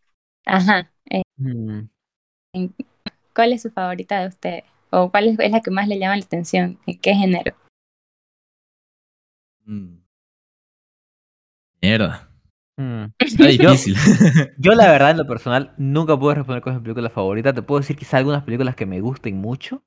[0.45, 0.91] Ajá.
[1.09, 1.87] eh, Mm.
[3.33, 4.63] ¿Cuál es su favorita de ustedes?
[4.95, 6.77] ¿O cuál es, es la que más le llama la atención?
[6.85, 7.55] ¿En qué género?
[9.65, 9.95] Mm.
[11.81, 12.29] Mierda.
[12.77, 13.05] Mm.
[13.17, 13.95] Está difícil.
[14.59, 17.53] Yo, la verdad, en lo personal, nunca puedo responder con mi película favorita.
[17.53, 19.81] Te puedo decir quizá algunas películas que me gusten mucho,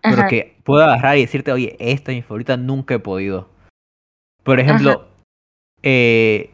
[0.00, 0.28] pero Ajá.
[0.28, 3.50] que puedo agarrar y decirte, oye, esta es mi favorita, nunca he podido.
[4.44, 5.08] Por ejemplo,
[5.82, 6.50] eh,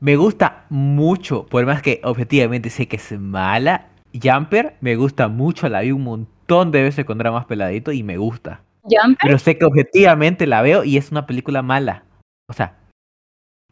[0.00, 5.66] me gusta mucho, por más que objetivamente sé que es mala, Jumper, me gusta mucho,
[5.70, 8.62] la vi un montón de veces cuando era más peladito y me gusta.
[8.82, 12.04] Jumper, Pero sé que objetivamente la veo y es una película mala.
[12.48, 12.78] O sea,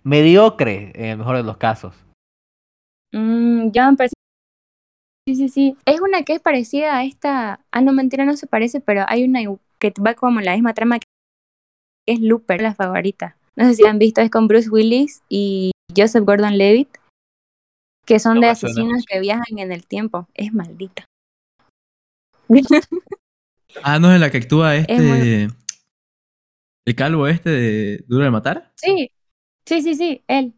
[0.03, 1.95] mediocre en el mejor de los casos.
[3.13, 4.09] mm, Jumper,
[5.29, 5.77] sí, sí, sí.
[5.87, 7.61] Es una que es parecida a esta.
[7.71, 9.41] Ah, no, mentira, no se parece, pero hay una
[9.79, 11.07] que va como la misma trama que
[12.07, 13.37] es Looper, la favorita.
[13.57, 16.99] No sé si la han visto, es con Bruce Willis y Joseph Gordon Levitt,
[18.05, 20.27] que son No de asesinos que viajan en el tiempo.
[20.35, 21.05] Es maldita.
[23.83, 25.49] ah, no es la que actúa Es muy- este.
[26.87, 28.73] El calvo este de Duro de Matar.
[28.77, 29.11] sí,
[29.67, 30.53] sí, sí, sí, él.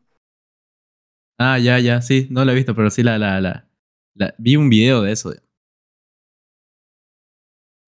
[1.39, 3.69] Ah, ya, ya, sí, no la he visto, pero sí la, la, la,
[4.15, 5.33] la- vi un video de eso.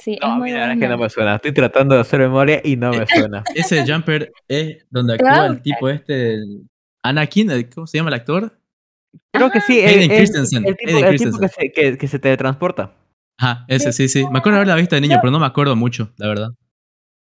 [0.01, 1.35] Sí, es No, a muy verdad es que no me suena.
[1.37, 3.43] Estoy tratando de hacer memoria y no me suena.
[3.55, 6.69] Ese Jumper es donde actúa el tipo este, el
[7.03, 8.57] Anakin, el- ¿cómo se llama el actor?
[9.33, 11.73] Creo que sí, Hayden es, es Christensen, el tipo, Hayden el tipo que, Christensen.
[11.73, 12.95] se, que, que se teletransporta.
[13.39, 14.25] Ajá, ese, sí, sí.
[14.33, 16.49] Me acuerdo haberla visto de niño, pero no me acuerdo mucho, la verdad.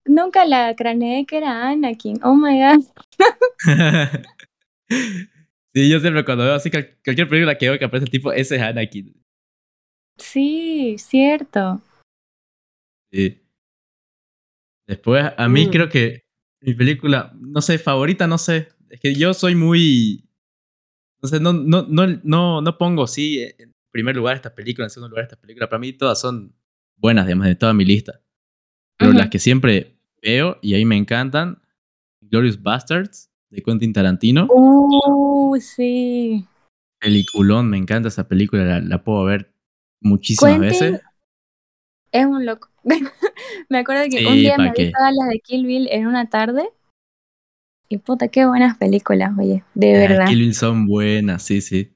[0.05, 2.19] Nunca la craneé que era Anakin.
[2.23, 2.83] Oh my god.
[5.73, 8.31] sí, yo siempre cuando veo así cual- cualquier película que veo que aparece el tipo,
[8.33, 9.13] ese es Anakin.
[10.17, 11.81] Sí, cierto.
[13.11, 13.39] Sí.
[14.87, 15.69] Después, a mí Mm.
[15.71, 16.23] creo que
[16.61, 18.67] mi película, no sé, favorita, no sé.
[18.89, 20.25] Es que yo soy muy.
[21.21, 24.89] No sé, no, no, no, no, no pongo sí en primer lugar esta película, en
[24.89, 25.69] segundo lugar esta película.
[25.69, 26.53] Para mí todas son
[26.97, 28.19] buenas, digamos, de toda mi lista.
[28.97, 31.61] Pero las que siempre veo y ahí me encantan,
[32.21, 34.47] Glorious Bastards de Quentin Tarantino.
[34.49, 36.45] Uh, sí.
[36.99, 39.53] Peliculón, me encanta esa película, la, la puedo ver
[40.01, 41.01] muchísimas Quentin veces.
[42.11, 42.69] Es un loco.
[43.69, 44.91] me acuerdo que un día ¿pa' me vi qué?
[44.91, 46.69] todas las de Kill Bill en una tarde.
[47.89, 49.63] Y puta, qué buenas películas, oye.
[49.75, 50.27] De verdad.
[50.27, 51.91] Kill Bill son buenas, sí, sí.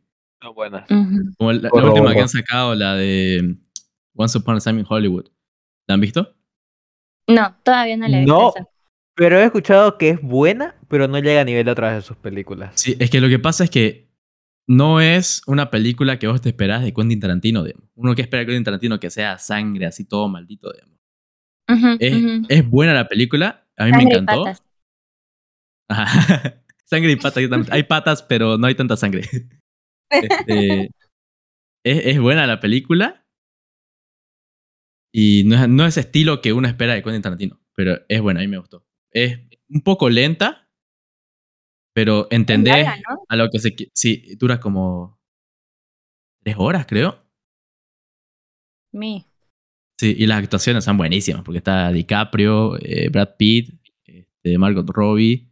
[0.47, 0.87] Son buenas.
[1.37, 3.57] Como la, última que han sacado, la de
[4.15, 5.25] Once Upon a Time in Hollywood.
[5.87, 6.35] ¿La han visto?
[7.27, 8.49] No, todavía no la he visto No.
[8.55, 8.67] esa.
[9.15, 12.15] Pero he escuchado que es buena, pero no llega a nivel de otras de sus
[12.17, 12.71] películas.
[12.75, 14.09] Sí, es que lo que pasa es que
[14.67, 17.89] no es una película que vos te esperás de Quentin Tarantino, digamos.
[17.95, 20.97] Uno que espera de Quentin Tarantino que sea sangre, así todo maldito, digamos.
[21.99, 22.13] Es,
[22.47, 24.43] es buena la película, a mí me Sangre y encantó.
[24.43, 24.63] patas.
[25.89, 26.61] Ajá.
[26.85, 29.23] sangre y patas, hay patas, pero no hay tanta sangre.
[30.09, 30.91] Este,
[31.83, 33.25] es, es buena la película.
[35.13, 38.39] Y no es, no es estilo que uno espera de Quentin Tarantino, pero es buena,
[38.39, 38.85] a mí me gustó.
[39.11, 39.39] Es
[39.69, 40.69] un poco lenta,
[41.93, 43.23] pero entendés larga, ¿no?
[43.27, 43.75] a lo que se...
[43.93, 45.19] Sí, dura como
[46.43, 47.25] tres horas, creo.
[49.99, 53.73] Sí, y las actuaciones son buenísimas, porque está DiCaprio, eh, Brad Pitt,
[54.05, 55.49] este, Margot Robbie,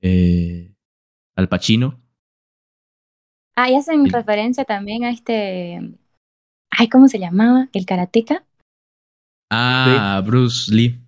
[0.00, 0.74] eh,
[1.36, 2.01] Al Pacino.
[3.56, 4.10] Ah, y hacen Sí.
[4.10, 5.80] referencia también a este.
[6.70, 7.68] Ay, ¿cómo se llamaba?
[7.72, 8.44] ¿El karateca?
[9.50, 10.98] Ah, Bruce Lee.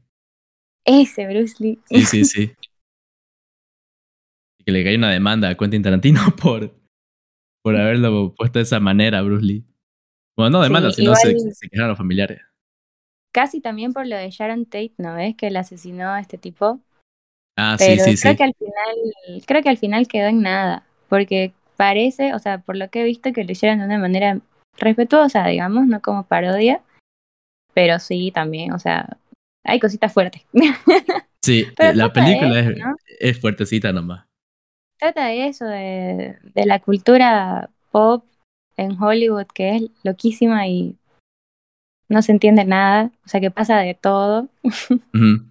[0.84, 1.78] Ese, Bruce Lee.
[1.86, 2.52] Sí, sí, sí.
[4.60, 6.74] Y que le cae una demanda a Quentin Tarantino por,
[7.62, 9.64] por haberlo puesto de esa manera a Bruce Lee.
[10.36, 12.42] Bueno, no demanda, Sí, sino se, igual- se quejaron los familiares.
[13.32, 15.34] Casi también por lo de Sharon Tate, ¿no ves?
[15.36, 16.80] Que la asesinó a este tipo.
[17.56, 18.36] Ah, sí, Pero sí, creo sí.
[18.38, 20.86] que al final, creo que al final quedó en nada.
[21.08, 24.40] Porque parece, o sea, por lo que he visto, que lo hicieron de una manera
[24.78, 26.82] respetuosa, digamos, no como parodia.
[27.72, 29.16] Pero sí, también, o sea,
[29.64, 30.42] hay cositas fuertes.
[31.44, 32.96] Sí, la película eso, es, ¿no?
[33.20, 34.24] es fuertecita nomás.
[34.98, 38.24] Trata de eso, de, de la cultura pop
[38.78, 40.96] en Hollywood, que es loquísima y
[42.08, 43.10] no se entiende nada.
[43.26, 44.48] O sea, que pasa de todo.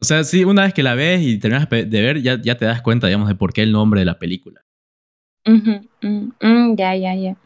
[0.00, 2.66] O sea, sí, una vez que la ves y terminas de ver, ya, ya te
[2.66, 4.60] das cuenta, digamos, de por qué el nombre de la película.
[5.46, 7.36] Ujú, mm, mm, ya, ya, ya.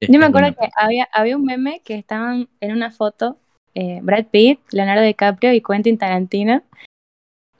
[0.00, 3.38] Es- Yo me es acuerdo que había, había un meme que estaban en una foto
[3.74, 6.62] eh, Brad Pitt, Leonardo DiCaprio y Quentin Tarantino.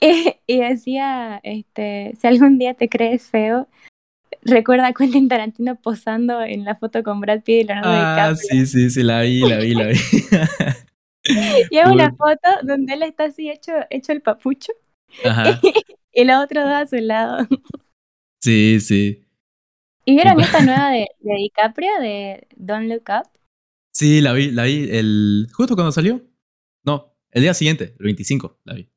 [0.03, 3.67] Y, y decía, este, si algún día te crees feo,
[4.41, 8.49] recuerda a Quentin Tarantino posando en la foto con Brad Pitt y Leonardo Ah, DiCaprio.
[8.49, 9.93] sí, sí, sí, la vi, la vi, la vi.
[11.69, 14.73] Y hay una foto donde él está así hecho, hecho el papucho
[15.23, 15.59] Ajá.
[16.13, 17.47] y los otros dos a su lado.
[18.43, 19.23] Sí, sí.
[20.05, 23.29] ¿Y vieron esta nueva de, de DiCaprio, de Don't Look Up?
[23.93, 26.21] Sí, la vi, la vi el justo cuando salió.
[26.83, 28.89] No, el día siguiente, el 25, la vi.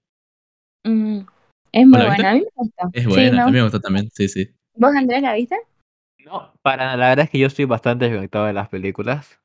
[0.84, 1.20] Mm,
[1.72, 2.90] es muy buena, a mí me gustó.
[2.92, 3.76] Es Sí, buena, me a mí me gustó.
[3.76, 4.50] gustó también, sí, sí.
[4.76, 5.57] ¿Vos, Andrés, la viste?
[6.24, 9.40] No, para nada, la verdad es que yo estoy bastante desconectado de las películas.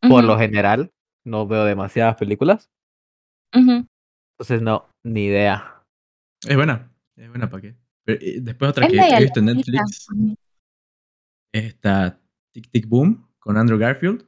[0.00, 0.90] Por lo general,
[1.24, 2.68] no veo demasiadas películas.
[3.52, 5.82] Entonces, no, ni idea.
[6.46, 7.76] Es buena, es buena, ¿para qué?
[8.04, 9.46] Pero, después otra Es que he visto en.
[9.46, 10.06] Netflix.
[11.52, 12.20] Es esta
[12.52, 14.26] Tic Tic Boom con Andrew Garfield.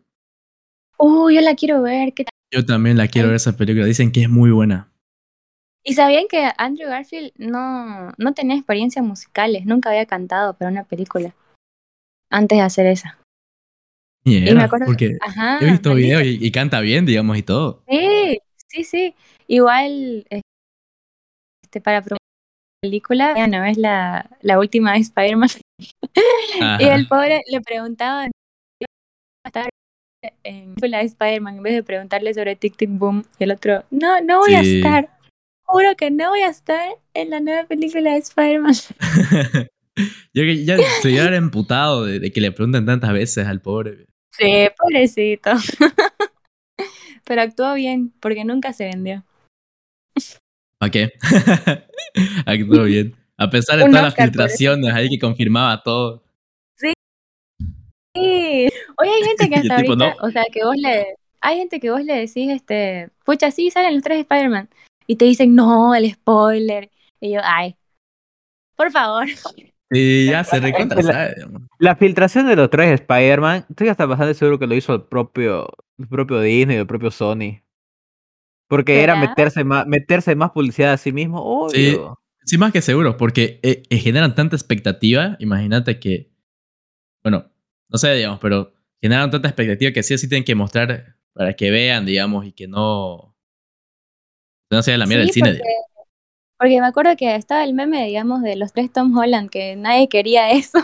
[0.98, 2.12] Uh, yo la quiero ver.
[2.52, 4.92] Yo también la quiero ver esa película, dicen que es muy buena.
[5.84, 9.66] ¿Y sabían que Andrew Garfield no, no tenía experiencias musicales?
[9.66, 11.34] Nunca había cantado para una película
[12.30, 13.18] antes de hacer esa.
[14.24, 17.42] Y Y me acuerdo, porque ajá, he visto videos y, y canta bien, digamos, y
[17.42, 17.82] todo.
[17.88, 19.14] Sí, sí, sí.
[19.48, 25.48] Igual, este, para promover la película, ya no es la, la última de Spider-Man.
[26.80, 28.30] Y el pobre le preguntaban
[28.78, 28.88] si iba
[29.44, 29.68] a estar
[30.44, 33.24] en la película de Spider-Man en vez de preguntarle sobre Tic Tic Boom.
[33.38, 35.18] Y el otro, no, no voy a estar.
[35.64, 38.74] Juro que no voy a estar en la nueva película de Spider-Man.
[40.34, 44.06] Yo que ya se emputado de, de que le pregunten tantas veces al pobre.
[44.32, 45.50] Sí, pobrecito.
[47.24, 49.24] Pero actuó bien, porque nunca se vendió.
[50.78, 51.12] ¿Para qué?
[52.46, 53.14] Actuó bien.
[53.42, 56.22] A pesar de todas las filtraciones ahí que confirmaba todo.
[56.76, 56.92] Sí.
[58.16, 60.26] Hoy hay gente que hasta tipo, ahorita, no.
[60.26, 63.94] o sea, que vos le, hay gente que vos le decís, este, pucha, sí, salen
[63.94, 64.68] los tres Spider-Man.
[65.06, 66.90] Y te dicen, no, el spoiler.
[67.20, 67.76] Y yo, ay,
[68.76, 69.26] por favor.
[69.90, 71.34] Sí, ya se recontra la-.
[71.78, 75.68] La filtración de los tres Spider-Man, estoy hasta bastante seguro que lo hizo el propio,
[75.98, 77.60] el propio Disney, el propio Sony.
[78.68, 81.94] Porque era meterse más, meterse más publicidad a sí mismo, Sí.
[81.94, 82.18] obvio.
[82.18, 82.21] Sí,
[82.58, 85.36] más que seguro, porque eh, eh, generan tanta expectativa.
[85.38, 86.30] Imagínate que.
[87.22, 87.46] Bueno,
[87.88, 91.54] no sé, digamos, pero generan tanta expectativa que sí o sí tienen que mostrar para
[91.54, 93.34] que vean, digamos, y que no.
[94.70, 95.58] que no sea la mierda Sí, del cine.
[95.58, 95.74] porque,
[96.58, 100.08] porque me acuerdo que estaba el meme, digamos, de los tres Tom Holland, que nadie
[100.08, 100.78] quería eso.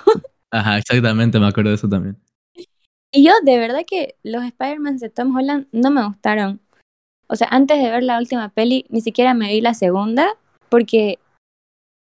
[0.50, 2.16] Ajá, exactamente, me acuerdo de eso también.
[3.11, 6.61] Y yo, de verdad que los Spider-Man de Tom Holland no me gustaron.
[7.26, 10.28] O sea, antes de ver la última peli, ni siquiera me vi la segunda,
[10.68, 11.18] porque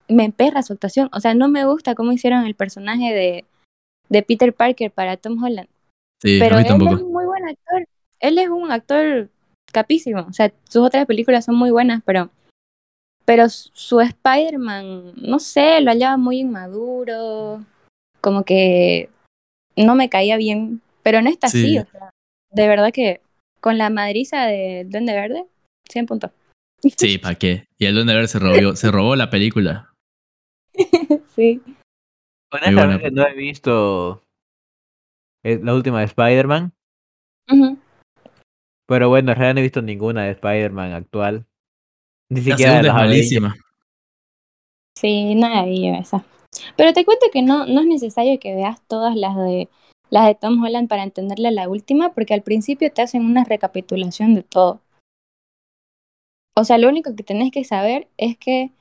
[0.07, 1.09] me emperra su actuación.
[1.13, 3.45] O sea, no me gusta cómo hicieron el personaje de,
[4.09, 5.67] de Peter Parker para Tom Holland.
[6.21, 7.87] Sí, Pero él es un muy buen actor.
[8.19, 9.29] Él es un actor
[9.71, 10.21] capísimo.
[10.29, 12.29] O sea, sus otras películas son muy buenas, pero.
[13.25, 17.63] Pero su Spider-Man, no sé, lo hallaba muy inmaduro.
[18.21, 19.09] Como que
[19.75, 20.81] no me caía bien.
[21.03, 21.79] Pero no está así, Sí.
[21.79, 22.09] o sea.
[22.51, 23.21] De verdad que
[23.59, 25.45] con la madriza de Duende Verde,
[25.89, 26.31] 100 puntos.
[26.97, 27.65] Sí, ¿para qué?
[27.79, 29.91] Y el Duende Verde se robó, se robó la película.
[31.35, 31.61] sí.
[32.51, 34.21] Honestamente no he visto
[35.43, 36.73] eh, la última de Spider-Man,
[38.87, 41.45] pero bueno, en realidad no he visto ninguna de Spider-Man actual.
[42.29, 43.09] Ni La siquiera de es Avengers.
[43.09, 43.55] malísima.
[44.97, 46.23] Sí, nada vi esa.
[46.77, 49.69] Pero te cuento que no, no es necesario que veas todas las de
[50.09, 54.35] las de Tom Holland para entenderle la última, porque al principio te hacen una recapitulación
[54.35, 54.81] de todo.
[56.55, 58.71] O sea, lo único que tenés que saber es que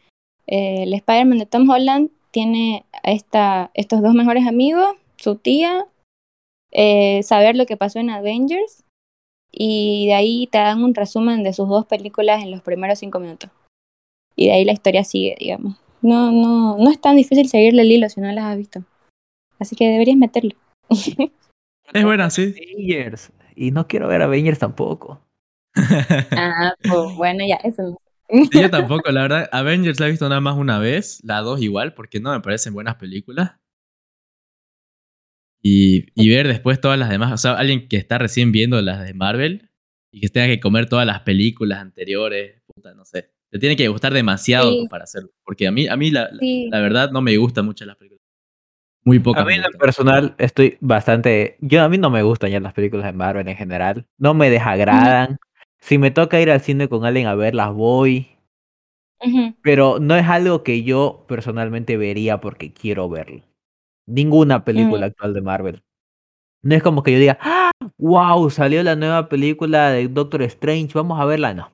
[0.47, 5.87] eh, el Spider-Man de Tom Holland tiene a esta, estos dos mejores amigos, su tía,
[6.73, 8.85] eh, saber lo que pasó en Avengers,
[9.51, 13.21] y de ahí te dan un resumen de sus dos películas en los primeros cinco
[13.21, 13.51] minutos.
[14.35, 15.77] Y de ahí la historia sigue, digamos.
[16.03, 18.83] No, no, no es tan difícil seguirle el hilo si no las has visto.
[19.61, 20.57] Así que deberías meterle.
[21.93, 22.55] Es buena, sí.
[22.75, 23.31] Avengers.
[23.55, 25.21] Y no quiero ver Avengers tampoco.
[26.33, 29.49] ah, pues bueno, ya, eso yo tampoco, la verdad.
[29.53, 32.75] Avengers la he visto nada más una vez, la dos igual, porque no me parecen
[32.75, 33.53] buenas películas.
[35.63, 39.03] Y, y ver después todas las demás, o sea, alguien que está recién viendo las
[39.07, 39.71] de Marvel
[40.13, 43.31] y que tenga que comer todas las películas anteriores, puta, no sé.
[43.51, 44.87] Te tiene que gustar demasiado Sí.
[44.91, 46.69] para hacerlo, porque a mí, a mí la, la- Sí.
[46.71, 48.21] la verdad no me gustan mucho las películas.
[49.05, 49.43] Muy pocas.
[49.43, 51.57] A mí en lo personal estoy bastante...
[51.61, 54.07] Yo a mí no me gustan ya las películas de Marvel en general.
[54.19, 55.39] No me desagradan.
[55.85, 58.29] Si me toca ir al cine con alguien a verlas, voy.
[59.63, 63.43] Pero no es algo que yo personalmente vería porque quiero verlo.
[64.07, 65.11] Ninguna película Mm.
[65.11, 65.83] actual de Marvel.
[66.63, 67.71] No es como que yo diga, ¡Ah!
[67.99, 71.53] wow, salió la nueva película de Doctor Strange, vamos a verla.
[71.53, 71.71] No.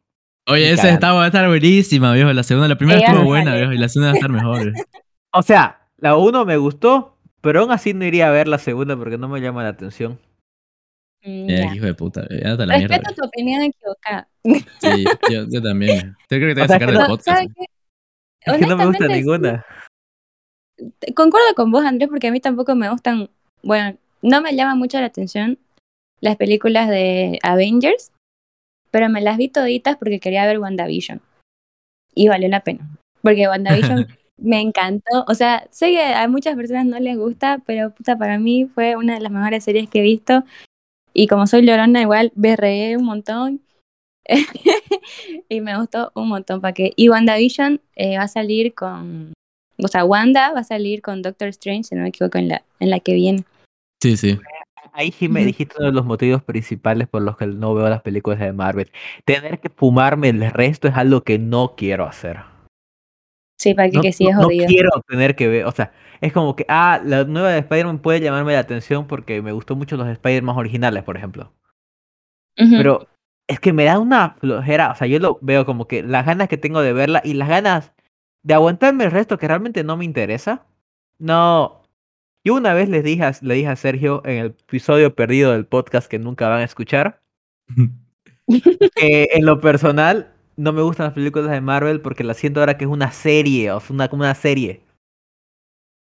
[0.49, 2.33] Oye, esa está, va a estar buenísima, viejo.
[2.33, 4.31] La segunda, la primera Ella estuvo no buena, viejo, y la segunda va a estar
[4.33, 4.73] mejor.
[5.33, 8.97] O sea, la uno me gustó, pero aún así no iría a ver la segunda
[8.97, 10.19] porque no me llama la atención.
[11.23, 11.75] Eh, ya.
[11.75, 12.97] hijo de puta, viejo, ya está la mierda.
[12.97, 14.29] Respeto tu opinión equivocada.
[14.81, 16.17] Sí, yo, yo también.
[16.31, 17.29] Yo creo que te voy a O sea, sacar del no- podcast.
[17.29, 17.73] ¿Sabes viejo.
[18.45, 18.51] qué?
[18.53, 19.67] Es que no me gusta ninguna.
[21.15, 23.29] Concuerdo con vos, Andrés, porque a mí tampoco me gustan.
[23.63, 25.59] Bueno, no me llama mucho la atención
[26.23, 28.13] las películas de Avengers,
[28.91, 31.21] pero me las vi toditas porque quería ver WandaVision.
[32.15, 32.89] Y valió la pena.
[33.23, 34.07] Porque WandaVision
[34.39, 35.25] me encantó.
[35.29, 38.97] O sea, sé que a muchas personas no les gusta, pero puta, para mí fue
[38.97, 40.45] una de las mejores series que he visto.
[41.13, 43.61] Y como soy llorona, igual berreé un montón.
[45.49, 46.61] y me gustó un montón.
[46.61, 46.93] ¿para qué?
[46.97, 49.33] Y WandaVision eh, va a salir con.
[49.83, 52.63] O sea, Wanda va a salir con Doctor Strange, si no me equivoco, en la,
[52.81, 53.45] en la que viene.
[54.03, 54.39] Sí, sí.
[54.93, 58.03] Ahí sí me dijiste uno de los motivos principales por los que no veo las
[58.03, 58.91] películas de Marvel.
[59.25, 62.41] Tener que fumarme el resto es algo que no quiero hacer.
[63.61, 64.67] Sí, para que, No, que sí es no- no jodido.
[64.69, 65.93] quiero tener que ver, o sea,
[66.23, 69.77] es como que, ah, la nueva de Spider-Man puede llamarme la atención porque me gustó
[69.77, 71.53] mucho los Spider-Man originales, por ejemplo.
[72.57, 73.07] Pero
[73.49, 76.49] es que me da una flojera, o sea, yo lo veo como que las ganas
[76.49, 77.93] que tengo de verla y las ganas
[78.43, 80.65] de aguantarme el resto que realmente no me interesa.
[81.19, 81.83] No.
[82.45, 85.67] Yo una vez les dije a, le dije a Sergio en el episodio perdido del
[85.67, 87.21] podcast que nunca van a escuchar,
[88.97, 92.77] que en lo personal no me gustan las películas de Marvel porque las siento ahora
[92.77, 94.83] que es una serie, o sea, una, como una serie.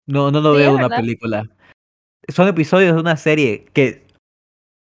[0.08, 0.98] No, no lo Sí, veo una verdad.
[0.98, 1.44] película.
[2.30, 4.04] Son episodios de una serie que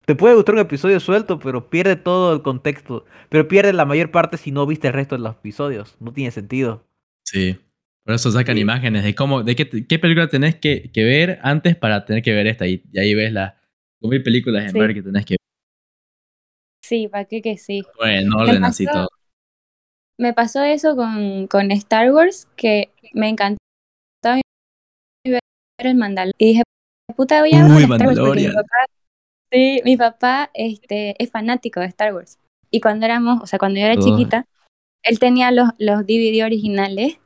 [0.06, 3.04] te puede gustar un episodio suelto, pero pierde todo el contexto.
[3.30, 5.96] Pero pierde la mayor parte si no viste el resto de los episodios.
[5.98, 6.84] No tiene sentido.
[7.24, 7.58] Sí.
[8.04, 8.60] Por eso sacan Sí.
[8.62, 12.34] imágenes de cómo, de qué, qué película tenés que, que ver antes para tener que
[12.34, 12.66] ver esta.
[12.66, 13.54] Y, y ahí ves las
[14.02, 14.78] mil películas en Sí.
[14.78, 15.36] ver que tenés que
[16.82, 17.82] Sí, para qué que sí.
[18.02, 19.08] ver en Me orden así todo.
[20.18, 23.58] Me pasó eso con, con Star Wars, que me encantó
[25.26, 25.40] ver
[25.78, 26.34] el Mandalorian.
[26.38, 26.62] Y dije,
[27.16, 28.52] puta, voy a ver Uy, Star Wars porque mi Mandalorian.
[28.54, 28.76] papá,
[29.52, 32.38] sí, mi papá este, es fanático de Star Wars.
[32.70, 34.02] Y cuando éramos, o sea, cuando yo era Oh.
[34.04, 34.46] chiquita,
[35.02, 37.18] él tenía los, los DVD originales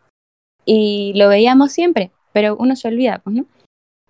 [0.65, 3.47] y lo veíamos siempre, pero uno se olvida, pues, ¿no?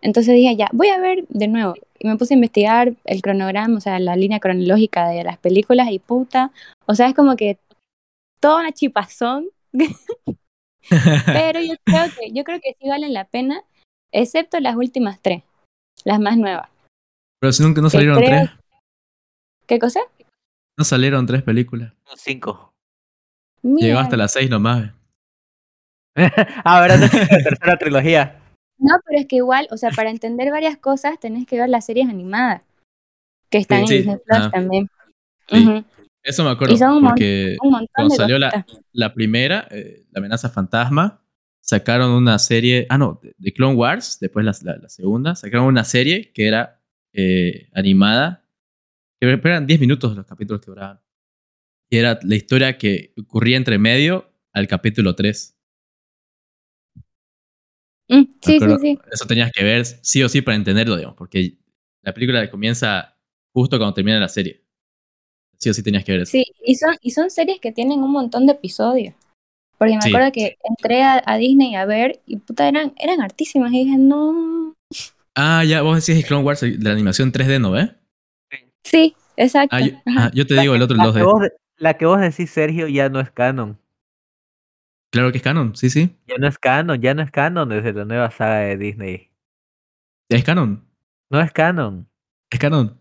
[0.00, 1.74] Entonces dije, ya, voy a ver de nuevo.
[1.98, 5.90] Y me puse a investigar el cronograma, o sea, la línea cronológica de las películas
[5.90, 6.52] y puta.
[6.86, 7.58] O sea, es como que
[8.41, 9.49] toda una chipazón,
[11.26, 13.62] pero yo creo que, yo creo que sí valen la pena,
[14.12, 15.43] excepto las últimas tres,
[16.05, 16.68] las más nuevas.
[17.41, 18.51] Pero si nunca no salieron creo- tres.
[19.66, 20.01] ¿Qué cosa?
[20.78, 21.93] No salieron tres películas.
[22.16, 22.72] Cinco.
[23.62, 24.93] Llegó hasta las seis nomás.
[26.64, 27.03] ah, ¿verdad?
[27.03, 28.41] Es la tercera trilogía.
[28.78, 31.84] No, pero es que igual, o sea, para entender varias cosas tenés que ver las
[31.84, 32.62] series animadas
[33.51, 34.89] que están Sí, en Disney Plus ah, también.
[35.49, 35.84] sí.
[36.28, 38.38] Eso me acuerdo, Y son un, mon- porque un montón cuando de salió
[38.92, 41.24] la, primera, eh, La amenaza fantasma,
[41.62, 45.84] sacaron una serie, ah, no, de, Clone Wars, después la, la- la segunda, sacaron una
[45.84, 46.82] serie que era
[47.14, 48.44] eh, animada,
[49.18, 51.00] que eran 10 minutos los capítulos que duraban.
[51.88, 55.56] Y era la historia que ocurría entre medio al capítulo 3.
[58.10, 58.98] Mm, sí, sí, sí.
[59.10, 61.56] Eso tenías que ver sí o sí para entenderlo, digamos, porque
[62.02, 63.18] la película comienza
[63.54, 64.67] justo cuando termina la serie.
[65.59, 66.30] Sí o sí tenías que ver eso.
[66.32, 69.14] Sí, y son, y son series que tienen un montón de episodios.
[69.78, 70.09] Porque me Sí.
[70.09, 73.72] acuerdo que entré a, a Disney a ver y puta, eran, eran hartísimas.
[73.72, 74.74] Y dije, no.
[75.34, 77.90] Ah, ya, vos decís Clone Wars de la animación 3D, ¿no ves?
[78.84, 79.76] Sí, exacto.
[79.76, 81.24] Ah, yo, ah, yo te La digo que, el otro, el la, que 2D.
[81.24, 83.78] vos, de- la que vos decís, Sergio, ya no es canon.
[85.11, 86.14] Claro que es canon, sí, sí.
[86.26, 89.30] Ya no es canon, ya no es canon desde la nueva saga de Disney.
[90.28, 90.84] Es canon.
[91.30, 92.09] No es canon.
[92.50, 93.00] Es canon.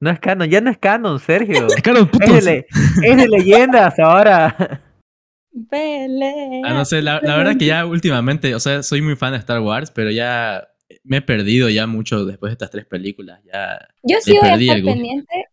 [0.00, 1.66] No es canon, ya no es canon, Sergio.
[1.68, 3.02] Es canon, Es de, putos.
[3.02, 4.82] es de leyendas ahora.
[5.70, 6.62] Pelea.
[6.64, 9.38] Ah, no sé, la, la verdad que ya últimamente, o sea, soy muy fan de
[9.38, 10.68] Star Wars, pero ya
[11.02, 13.40] me he perdido ya mucho después de estas tres películas.
[13.44, 13.88] Ya.
[14.02, 15.46] Yo sí voy a estar pendiente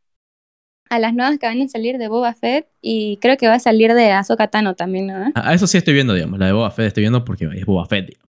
[0.89, 3.59] a las nuevas que van a salir de Boba Fett y creo que va a
[3.59, 5.31] salir de Ahsoka Tano también, ¿no?
[5.35, 6.37] A a eso sí estoy viendo, digamos.
[6.37, 8.29] La de Boba Fett estoy viendo porque es Boba Fett, digamos.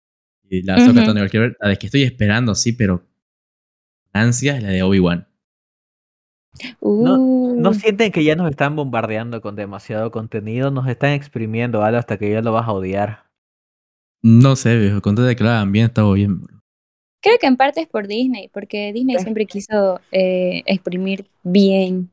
[0.49, 1.01] Y la de Ahsoka.
[1.01, 1.57] Tano igual quiero ver.
[1.59, 3.03] La de que estoy esperando, sí, pero.
[4.13, 5.27] Ansia es la de Obi-Wan.
[6.79, 10.71] Uh, ¿No sienten que ya nos están bombardeando con demasiado contenido?
[10.71, 13.25] Nos están exprimiendo algo hasta que ya lo vas a odiar.
[14.23, 15.01] No sé, viejo.
[15.01, 16.41] Con todo de que lo hagan bien, está bien.
[16.41, 16.59] bro.
[17.21, 19.23] Creo que en parte es por Disney, porque Disney Sí.
[19.23, 22.11] siempre quiso eh, exprimir bien.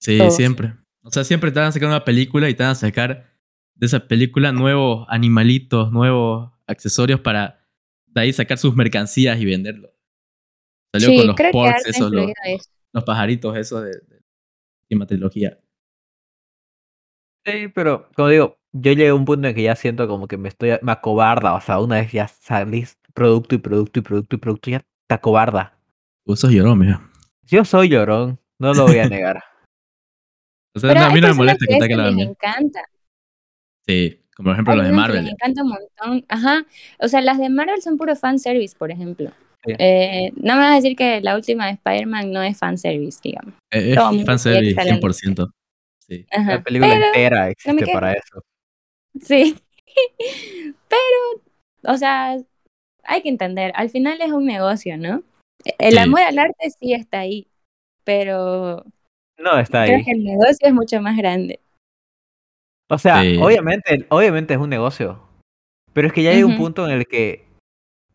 [0.00, 0.30] Sí, Todo.
[0.30, 0.74] siempre.
[1.02, 3.30] O sea, siempre te van a sacar una película y te van a sacar
[3.74, 7.60] de esa película nuevos animalitos, nuevos accesorios para
[8.06, 9.90] de ahí sacar sus mercancías y venderlo.
[10.94, 12.70] Salió sí, con los creo que esos, los, eso.
[12.94, 14.22] Los pajaritos esos de, de la
[14.84, 15.58] última trilogía.
[17.44, 20.38] Sí, pero como digo, yo llegué a un punto en que ya siento como que
[20.38, 21.54] me estoy, me acobarda.
[21.54, 25.14] O sea, una vez ya salís producto y producto y producto y producto, ya te
[25.14, 25.78] acobarda.
[26.26, 27.00] Vos sos llorón, mijo.
[27.42, 29.42] Yo soy llorón, no lo voy a negar.
[30.76, 32.30] O sea, Pero no, a hay mí no me molesta que que te la bien.
[32.30, 32.80] encanta.
[33.86, 35.24] Sí, como por ejemplo Hay los de Marvel.
[35.24, 36.24] les encanta un montón.
[36.28, 36.66] Ajá.
[36.98, 39.30] O sea, las de Marvel son puro fanservice, por ejemplo.
[39.66, 39.72] Sí.
[39.78, 43.54] Eh, no me vas a decir que la última de Spider-Man no es fanservice, digamos.
[43.70, 45.50] Eh, Es fanservice sabía que 100%.
[46.06, 46.26] Sí.
[46.46, 48.42] La película Pero, entera existe para eso.
[49.20, 49.56] sí.
[50.88, 51.42] Pero,
[51.94, 52.36] o sea,
[53.04, 55.22] hay que entender, al final es un negocio, ¿no?
[55.78, 55.98] El Sí.
[55.98, 57.46] amor al arte sí está ahí,
[58.04, 58.84] pero
[59.38, 60.04] No está creo ahí.
[60.04, 61.60] que el negocio es mucho más grande.
[62.90, 63.38] O sea, Sí.
[63.40, 65.22] obviamente, obviamente es un negocio.
[65.94, 67.43] Pero es que ya hay un punto en el que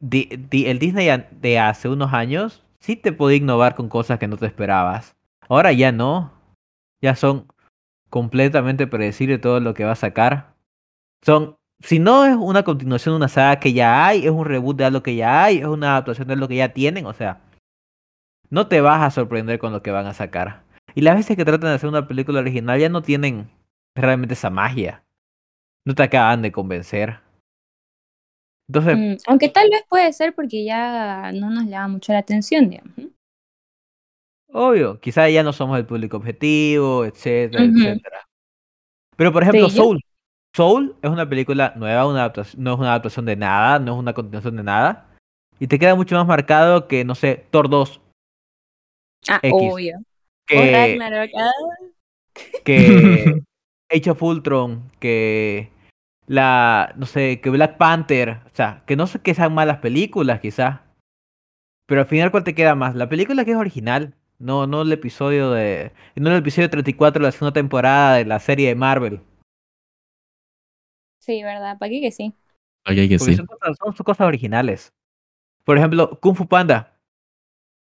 [0.02, 4.46] el Disney de hace unos años sí te podía innovar con cosas que no te
[4.46, 5.16] esperabas.
[5.48, 6.32] Ahora ya no.
[7.02, 7.48] Ya son
[8.10, 10.56] completamente predecibles todo lo que va a sacar.
[11.24, 14.78] Son, si no es una continuación de una saga que ya hay, es un reboot
[14.78, 17.42] de algo que ya hay, es una adaptación de lo que ya tienen, o sea,
[18.50, 20.64] no te vas a sorprender con lo que van a sacar.
[20.96, 23.50] Y las veces que tratan de hacer una película original ya no tienen
[23.96, 25.04] realmente esa magia.
[25.86, 27.20] No te acaban de convencer.
[28.70, 32.70] Entonces, Mm, aunque tal vez puede ser porque ya no nos llama mucho la atención,
[32.70, 32.94] digamos.
[34.52, 37.78] obvio, quizás ya no somos el público objetivo, etcétera, Ujú.
[37.80, 38.26] etcétera.
[39.16, 40.02] Pero por ejemplo, Sí, yo- Soul.
[40.56, 44.00] Soul es una película nueva, una adaptación, no es una adaptación de nada, no es
[44.00, 45.06] una continuación de nada.
[45.60, 48.02] Y te queda mucho más marcado que, no sé, Thor 2.
[49.28, 49.54] Ah, X.
[49.54, 49.98] obvio.
[50.00, 50.04] O
[50.48, 51.30] Que, Ragnarok.
[51.38, 51.52] ah,
[52.64, 52.74] que
[53.92, 55.70] Age of Ultron, que
[56.30, 60.40] la, no sé, que Black Panther, o sea, que no sé que sean malas películas
[60.40, 60.80] quizás,
[61.88, 64.92] pero al final cuál te queda más, la película que es original, no, no el
[64.92, 69.22] episodio de, no el episodio 34 de la segunda temporada de la serie de Marvel,
[71.18, 71.78] Sí, ¿verdad?
[71.78, 72.34] ¿Para qué que sí?
[72.88, 73.36] Ok, que porque sí.
[73.36, 74.94] son, cosas, son sus cosas originales.
[75.64, 76.98] Por ejemplo, Kung Fu Panda,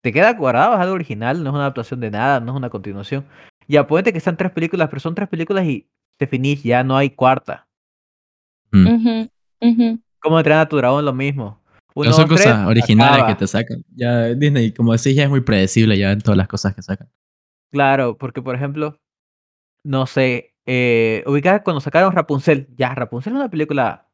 [0.02, 2.70] te queda cuadrado, es algo original, no es una adaptación de nada, no es una
[2.70, 3.26] continuación.
[3.68, 6.96] Ya, ponete que están tres películas, pero son tres películas y te finís, ya no
[6.96, 7.68] hay cuarta.
[8.72, 8.86] Mm.
[8.86, 10.00] Ujú, ujú.
[10.20, 11.60] Como entrenar a tu dragón, lo mismo.
[11.94, 13.28] No son dos, cosas tres, originales acaba.
[13.28, 13.84] que te sacan.
[13.94, 17.08] Ya Disney, como decís, ya es muy predecible ya en todas las cosas que sacan.
[17.72, 18.96] Claro, porque por ejemplo,
[19.84, 24.08] no sé, eh, ubicada cuando sacaron Rapunzel, ya, Rapunzel es una película,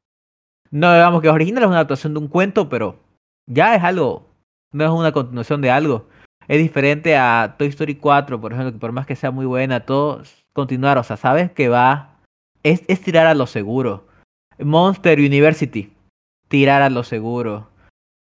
[0.70, 2.98] no digamos que es original, es una adaptación de un cuento, pero
[3.46, 4.30] ya es algo,
[4.72, 6.08] no es una continuación de algo.
[6.48, 9.80] Es diferente a Toy Story 4, por ejemplo, que por más que sea muy buena,
[9.80, 12.20] todo continuar, o sea, sabes que va,
[12.62, 14.05] es, es tirar a lo seguro.
[14.58, 15.92] Monster University,
[16.48, 17.68] tirar a lo seguro.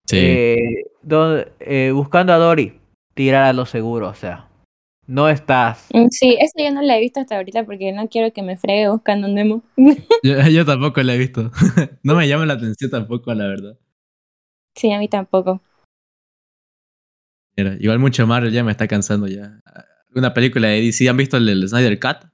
[0.07, 0.17] Sí.
[0.19, 2.79] Eh, donde- eh, buscando a Dory,
[3.13, 4.49] tirar a lo seguro, o sea,
[5.07, 5.87] no estás.
[5.93, 8.57] Mm, Sí, eso yo no la he visto hasta ahorita porque no quiero que me
[8.57, 9.61] fregue buscando un Nemo.
[10.23, 11.51] Yo, yo tampoco la he visto.
[12.03, 13.77] no me llama la atención tampoco, la verdad.
[14.75, 15.61] Sí, a mí tampoco.
[17.55, 19.59] Mira, igual mucho Marvel ya me está cansando ya.
[20.15, 22.27] Una película de DC, ¿han visto el, el Snyder Cut?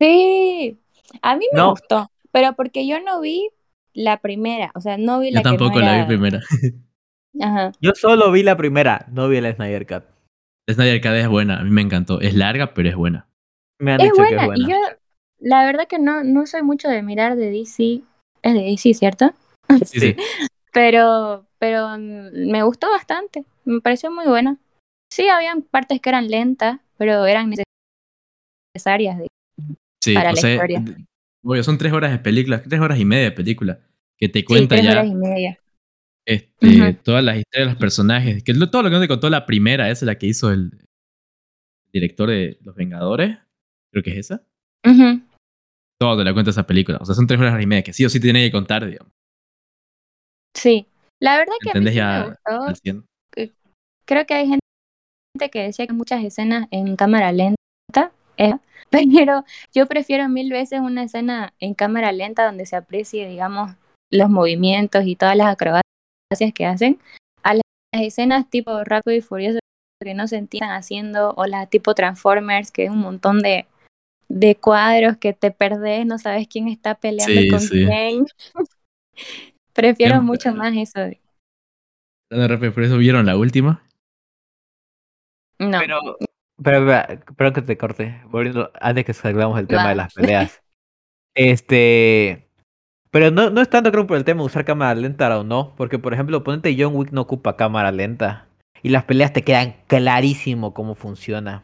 [0.00, 0.78] Sí,
[1.22, 1.70] a mí me No.
[1.70, 3.48] gustó, pero porque yo no vi
[3.94, 6.40] la primera, o sea, no vi la Yo tampoco la vi era- primera.
[7.40, 7.72] Ajá.
[7.80, 10.04] Yo solo vi la primera, no vi el Snyder Cut.
[10.70, 12.20] Snyder Cut es buena, a mí me encantó.
[12.20, 13.26] Es larga, pero es buena.
[13.80, 14.64] Me han Es dicho buena, que es buena.
[14.64, 14.76] y yo
[15.38, 18.02] la verdad que no, no soy mucho de mirar de DC,
[18.42, 19.32] es de DC, ¿cierto?
[19.86, 20.16] Sí, sí.
[20.74, 24.58] Pero, pero me gustó bastante, me pareció muy buena.
[25.10, 27.50] Sí, habían partes que eran lentas, pero eran
[28.74, 29.18] necesarias.
[29.20, 29.26] De...
[30.04, 30.84] Sí, Para la sea, historia.
[31.46, 33.80] Obvio, son tres horas de película, tres horas y media de película.
[34.18, 35.58] Que te Sí, cuenta tres ya horas y media.
[36.26, 38.42] este, todas las historias de los personajes.
[38.42, 40.70] Que todo lo que no te contó la primera, esa es la que hizo el
[41.92, 43.38] director de Los Vengadores.
[43.92, 44.42] Creo que es esa.
[44.84, 45.20] Ujú.
[45.98, 46.98] Todo te la cuenta esa película.
[47.00, 48.84] O sea, son tres horas y media que sí o sí te tiene que contar,
[48.86, 49.12] digamos.
[50.54, 50.86] Sí,
[51.20, 52.74] la verdad que a mí ¿Entendés sí me ya gustó.
[52.82, 53.04] 100?
[54.06, 58.54] Creo que hay gente que decía que muchas escenas en cámara lenta, eh,
[58.90, 63.72] pero yo prefiero mil veces una escena en cámara lenta donde se aprecie, digamos,
[64.10, 65.82] los movimientos y todas las acrobacias
[66.54, 66.98] que hacen,
[67.42, 67.62] a las
[67.92, 69.58] escenas tipo Rápido y Furioso
[70.02, 73.66] que no se entiendan haciendo, o las tipo Transformers, que es un montón de,
[74.28, 77.84] de cuadros que te perdés, no sabes quién está peleando Sí, con sí.
[77.84, 78.26] quién.
[79.72, 81.00] Prefiero Em, mucho más eso.
[81.00, 81.20] de-
[82.30, 83.82] y Furioso, ¿vieron la última?
[85.58, 85.78] No.
[85.78, 86.00] Pero,
[86.62, 90.62] pero, pero, pero que te corte, volviendo, antes que salgamos del tema de las peleas.
[91.34, 92.48] Este.
[93.10, 95.74] Pero no, no es tanto creo por el tema de usar cámara lenta o no,
[95.76, 98.46] porque por ejemplo, ponente John Wick no ocupa cámara lenta.
[98.82, 101.62] Y las peleas te quedan clarísimo cómo funciona.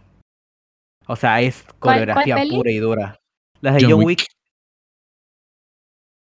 [1.07, 3.21] O sea, es ¿Cuál- cuál coreografía pura y dura.
[3.61, 4.19] Las de John John, Wick.
[4.21, 4.27] Wick.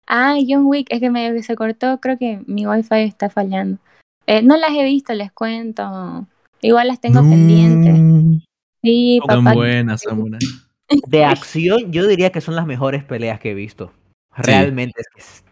[0.06, 3.78] Ah, John Wick, es que medio que se cortó, creo que mi wifi está fallando.
[4.26, 6.26] Eh, no las he visto, les cuento.
[6.60, 8.44] Igual las tengo pendientes.
[8.82, 9.54] Sí, Son Son papá.
[9.54, 10.68] buenas, son buenas.
[11.08, 13.92] De acción, yo diría que son las mejores peleas que he visto.
[14.34, 15.44] Realmente es que es,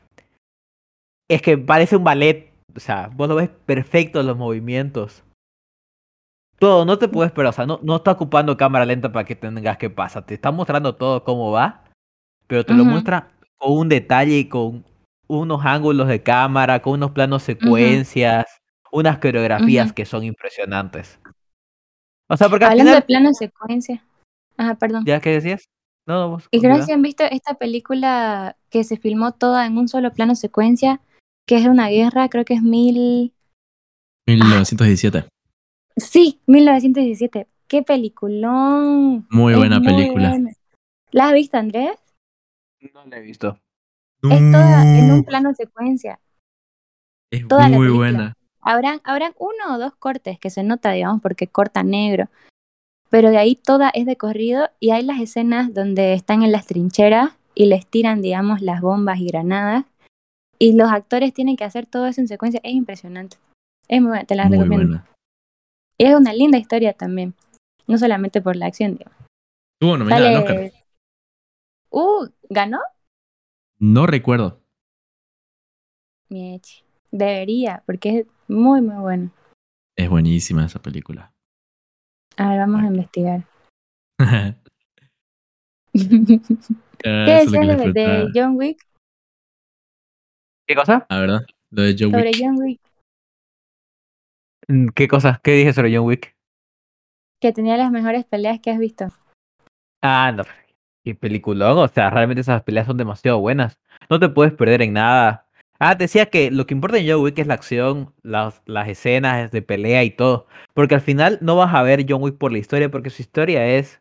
[1.28, 2.52] es que parece un ballet.
[2.74, 5.22] O sea, vos lo ves perfecto los movimientos.
[6.58, 7.50] Todo, no te puedes esperar.
[7.50, 10.24] O sea, no, no está ocupando cámara lenta para que tengas que pasar.
[10.24, 11.84] Te está mostrando todo cómo va,
[12.46, 14.84] pero te lo muestra con un detalle y con
[15.28, 18.46] unos ángulos de cámara, con unos planos secuencias,
[18.92, 21.18] unas coreografías que son impresionantes.
[22.28, 24.04] O sea, porque al Hablando de plano secuencia.
[24.56, 25.04] Ajá, perdón.
[25.06, 25.64] ¿Ya qué decías?
[26.06, 26.48] No, no, vos.
[26.50, 30.34] Y creo que han visto esta película que se filmó toda en un solo plano
[30.34, 31.00] secuencia,
[31.46, 33.32] que es de una guerra, creo que es mil...
[34.28, 35.28] 1917.
[35.96, 37.46] Sí, 1917.
[37.68, 39.26] ¡Qué peliculón!
[39.30, 40.28] Muy Es buena muy película.
[40.30, 40.52] buena.
[41.10, 41.96] ¿La has visto, Andrés?
[42.94, 43.58] No la he visto.
[44.22, 46.18] Es toda en un No, plano secuencia.
[47.30, 48.35] Es toda muy buena.
[48.66, 52.28] Habrán, habrán uno o dos cortes que se nota, digamos, porque corta negro.
[53.10, 56.66] Pero de ahí toda es de corrido y hay las escenas donde están en las
[56.66, 59.84] trincheras y les tiran, digamos, las bombas y granadas.
[60.58, 62.60] Y los actores tienen que hacer todo eso en secuencia.
[62.64, 63.36] Es impresionante.
[63.86, 64.86] Es muy buena, te la Muy recomiendo.
[64.88, 65.06] buena.
[65.98, 67.34] Y es una linda historia también.
[67.86, 69.16] No solamente por la acción, digamos.
[69.74, 70.56] Estuvo nominada al Oscar.
[70.56, 70.72] Sale...
[71.90, 72.80] Uh, ¿ganó?
[73.78, 74.60] No recuerdo.
[77.16, 79.30] Debería, porque es muy, muy bueno.
[79.96, 81.32] Es buenísima esa película.
[82.36, 83.44] A ver, vamos a investigar.
[87.04, 88.30] Ah, ¿Qué es de, de.
[88.34, 88.82] John Wick?
[90.66, 91.06] ¿Qué cosa?
[91.10, 91.40] Ah, ¿verdad?
[91.70, 92.40] Lo de John Sobre Wick.
[92.40, 92.80] John Wick,
[94.68, 95.40] Mm, ¿Qué cosa?
[95.44, 96.34] ¿Qué dije sobre John Wick?
[97.40, 99.08] que tenía las mejores peleas que has visto.
[100.02, 100.42] Ah, no.
[101.04, 101.78] Qué peliculón.
[101.78, 103.78] O sea, realmente esas peleas son demasiado buenas.
[104.08, 105.45] No te puedes perder en nada.
[105.78, 109.50] Ah, decía que lo que importa en John Wick es la acción, las, las escenas
[109.50, 110.46] de pelea y todo.
[110.74, 113.66] Porque al final no vas a ver John Wick por la historia, porque su historia
[113.66, 114.00] es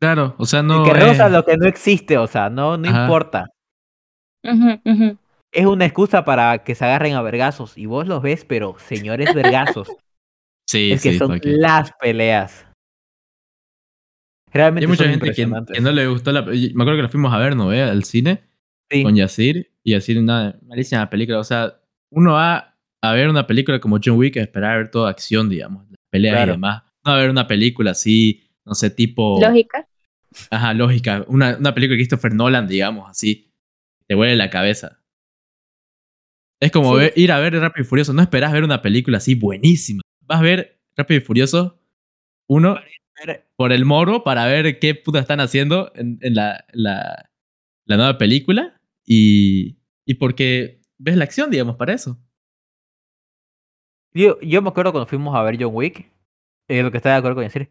[0.00, 0.84] Claro, o sea, no.
[0.84, 2.16] que es- rehúsa lo que no existe.
[2.18, 3.02] O sea, no, no Ajá.
[3.02, 3.46] importa.
[5.52, 7.76] Es una excusa para que se agarren a vergazos.
[7.76, 9.88] Y vos los ves, pero señores vergazos.
[10.70, 12.66] Sí, es que sí, son las peleas.
[14.48, 16.42] Hay Realmente mucha son gente que, no le gustó la.
[16.42, 17.68] Me acuerdo que la fuimos a ver, ¿no?
[17.68, 17.82] ve?
[17.82, 18.42] Al cine
[18.90, 19.02] Sí.
[19.02, 19.67] con Yacir.
[19.88, 21.38] Y Yacir, nada, malísima la película.
[21.38, 21.80] O sea,
[22.10, 25.48] uno va a ver una película como John Wick a esperar a ver toda acción,
[25.48, 25.86] digamos.
[25.88, 26.52] Las peleas Claro.
[26.52, 26.82] y demás.
[27.04, 29.38] No a ver una película así, no sé, tipo.
[29.40, 29.88] Lógica.
[30.50, 31.24] Ajá, lógica.
[31.28, 33.50] Una, una película de Christopher Nolan, digamos, así.
[34.06, 35.00] Te huele la cabeza.
[36.60, 36.98] Es como Sí.
[36.98, 38.12] ver- ir a ver Rápido y Furioso.
[38.12, 40.02] No esperás ver una película así buenísima.
[40.26, 41.80] Vas a ver Rápido y Furioso
[42.48, 42.78] uno
[43.56, 47.30] por el morbo para ver qué puta están haciendo en, en la, la,
[47.86, 48.76] la nueva película
[49.06, 49.77] y,
[50.08, 52.18] y porque ves la acción, digamos, para eso.
[54.14, 56.10] Yo, yo me acuerdo cuando fuimos a ver John Wick,
[56.66, 57.68] eh, lo que estaba de acuerdo con decir,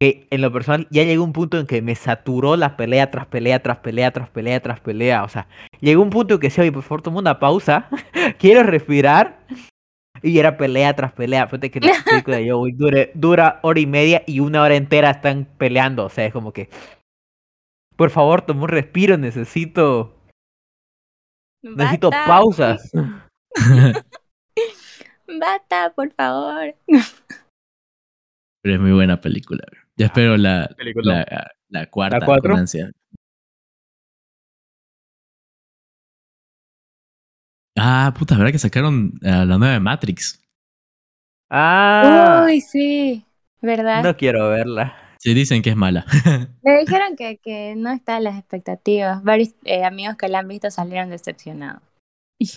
[0.00, 3.26] que en lo personal ya llegó un punto en que me saturó la pelea tras
[3.26, 5.24] pelea, tras pelea, tras pelea, tras pelea.
[5.24, 5.48] O sea,
[5.80, 7.88] llegó un punto en que decía, oye, por favor, toma una pausa,
[8.38, 9.44] quiero respirar.
[10.22, 11.46] Y era pelea tras pelea.
[11.46, 15.10] Fíjate que la película de John Wick dura hora y media y una hora entera
[15.10, 16.04] están peleando.
[16.04, 16.68] O sea, es como que,
[17.96, 20.19] por favor, toma un respiro, necesito,
[21.62, 22.90] necesito pausas.
[25.40, 26.74] Basta, por favor.
[28.62, 29.62] Pero es muy buena película.
[29.96, 31.24] Ya espero la, Película.
[31.30, 32.50] la, la cuarta ¿La cuatro?
[32.50, 32.90] con ansia.
[37.78, 40.42] Ah, puta, ¿verdad que sacaron eh, la nueva de Matrix?
[41.50, 43.24] Ah, Uy, sí,
[43.60, 44.02] ¿verdad?
[44.04, 44.94] no quiero verla.
[45.20, 46.06] Sí, dicen que es mala.
[46.62, 49.22] Me dijeron que, que no está a las expectativas.
[49.22, 51.82] Varios eh, amigos que la han visto salieron decepcionados.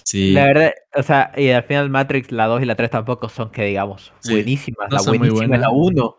[0.05, 0.31] Sí.
[0.31, 3.51] La verdad, o sea, y al final Matrix, la 2 y la 3 tampoco son
[3.51, 4.87] que digamos Sí, buenísimas.
[4.89, 5.91] no la buenísima es la buenas.
[5.97, 6.17] 1.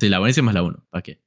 [0.00, 0.84] Sí, la buenísima es la 1.
[0.88, 1.20] ¿Para qué?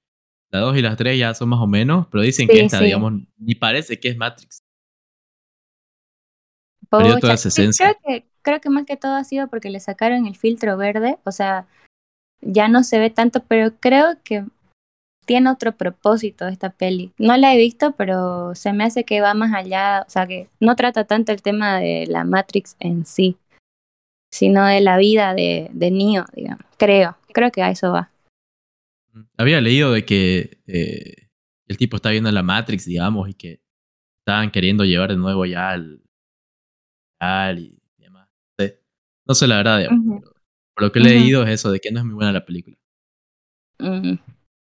[0.50, 2.80] La 2 y la 3 ya son más o menos, pero dicen Sí, que esta,
[2.80, 2.86] sí.
[2.86, 4.64] digamos, ni parece que es Matrix.
[6.90, 10.26] Perdió toda esa creo que, creo que más que todo ha sido porque le sacaron
[10.26, 11.68] el filtro verde, o sea,
[12.42, 14.46] ya no se ve tanto, pero creo que
[15.26, 17.12] tiene otro propósito esta peli.
[17.18, 20.50] No la he visto, pero se me hace que va más allá, o sea, que
[20.60, 23.38] no trata tanto el tema de la Matrix en sí,
[24.32, 26.64] sino de la vida de, de Neo, digamos.
[26.78, 28.12] Creo, creo que a eso va.
[29.38, 31.30] Había leído de que eh,
[31.68, 33.62] el tipo está viendo la Matrix, digamos, y que
[34.20, 36.02] estaban queriendo llevar de nuevo ya al.
[37.20, 38.30] al y demás.
[38.30, 38.82] No sé,
[39.26, 40.22] no sé la verdad, digamos.
[40.22, 40.35] Pero
[40.76, 42.76] por lo que he leído es eso, de que no es muy buena la película.
[43.80, 44.16] Mm,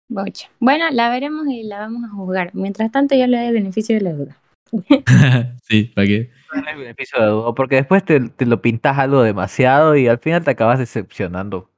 [0.10, 0.50] bocha.
[0.60, 2.52] Bueno, la veremos y la vamos a juzgar.
[2.54, 4.38] Mientras tanto, yo le doy el beneficio de la duda.
[5.64, 6.32] sí, ¿para qué?
[6.54, 10.20] No hay beneficio de duda, porque después te, te lo pintas algo demasiado y al
[10.20, 11.72] final te acabas decepcionando.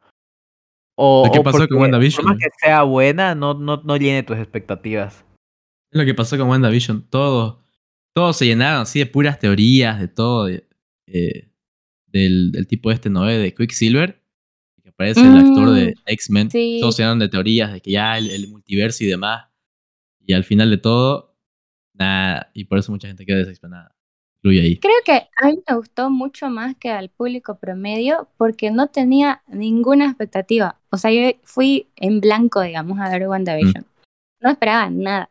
[0.97, 3.97] O, Lo que o pasó con WandaVision, Por más que sea buena, no, no, no
[3.97, 5.25] llene tus expectativas.
[5.91, 7.07] Es lo que pasó con WandaVision.
[7.09, 7.57] Todos,
[8.15, 10.45] todos se llenaron así de puras teorías, de todo.
[10.45, 10.67] de-
[11.07, 11.49] eh,
[12.07, 13.23] del, del tipo este, ¿no?
[13.25, 14.20] De Quicksilver.
[15.03, 16.51] Que aparece el actor de X-Men.
[16.51, 16.77] sí.
[16.81, 19.47] Todos se llenaron de teorías de que ya el, el multiverso y demás.
[20.25, 21.35] Y al final de todo,
[21.93, 22.51] nada.
[22.53, 23.41] Y por eso mucha gente queda.
[24.43, 24.79] Incluye ahí.
[24.79, 29.43] Creo que a mí me gustó mucho más que al público promedio porque no tenía
[29.47, 30.79] ninguna expectativa.
[30.89, 33.85] O sea, yo fui en blanco, digamos, a ver WandaVision.
[34.39, 35.29] No esperaba nada.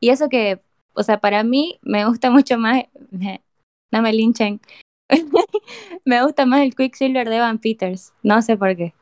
[0.00, 0.60] Y eso que,
[0.92, 2.84] o sea, para mí me gusta mucho más,
[3.90, 4.60] no me linchen,
[6.04, 8.12] me gusta más el Quicksilver de Evan Peters.
[8.22, 8.94] No sé por qué.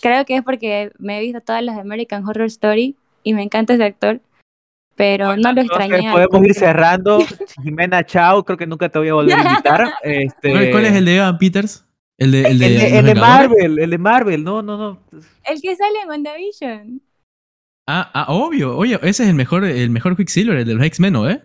[0.00, 3.74] Creo que es porque me he visto todas las American Horror Story y me encanta
[3.74, 4.20] ese actor,
[4.96, 6.10] pero no lo extrañé.
[6.10, 7.18] podemos ir cerrando.
[7.62, 8.44] Jimena, chao.
[8.44, 9.92] Creo que nunca te voy a volver a invitar.
[10.02, 11.86] Este, ¿Cuál, es el de Evan Peters?
[12.16, 13.48] El de, el de, el de, Los el de Vengadores?
[13.48, 14.44] Marvel, el de Marvel.
[14.44, 15.02] No, no, no.
[15.44, 17.02] El que sale en WandaVision.
[17.86, 18.76] Ah, ah, obvio.
[18.76, 21.28] Oye, ese es el mejor, el mejor Quicksilver, el de los X-Men, ¿no?
[21.28, 21.42] ¿Eh?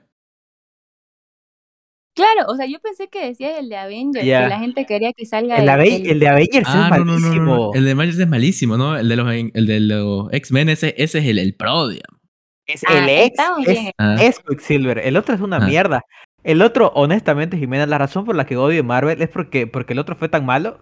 [2.15, 5.25] Claro, o sea, yo pensé que decías el de Avengers, que la gente quería que
[5.25, 7.45] salga El, Ave- el- el de Avengers Ah, es no, no, no, malísimo.
[7.45, 7.73] no, no.
[7.73, 8.97] El de Myers es malísimo, ¿no?
[8.97, 12.19] El de los, el de los X-Men, ese, ese es el, el pro, digamos.
[12.67, 13.37] Es Ah, el ex.
[13.67, 13.91] Es.
[13.97, 14.15] Ah.
[14.21, 14.97] es Quicksilver.
[14.99, 15.67] El otro es una Ah.
[15.67, 16.01] mierda.
[16.43, 19.99] El otro, honestamente, Jimena, la razón por la que odio Marvel es porque, porque el
[19.99, 20.79] otro fue tan malo.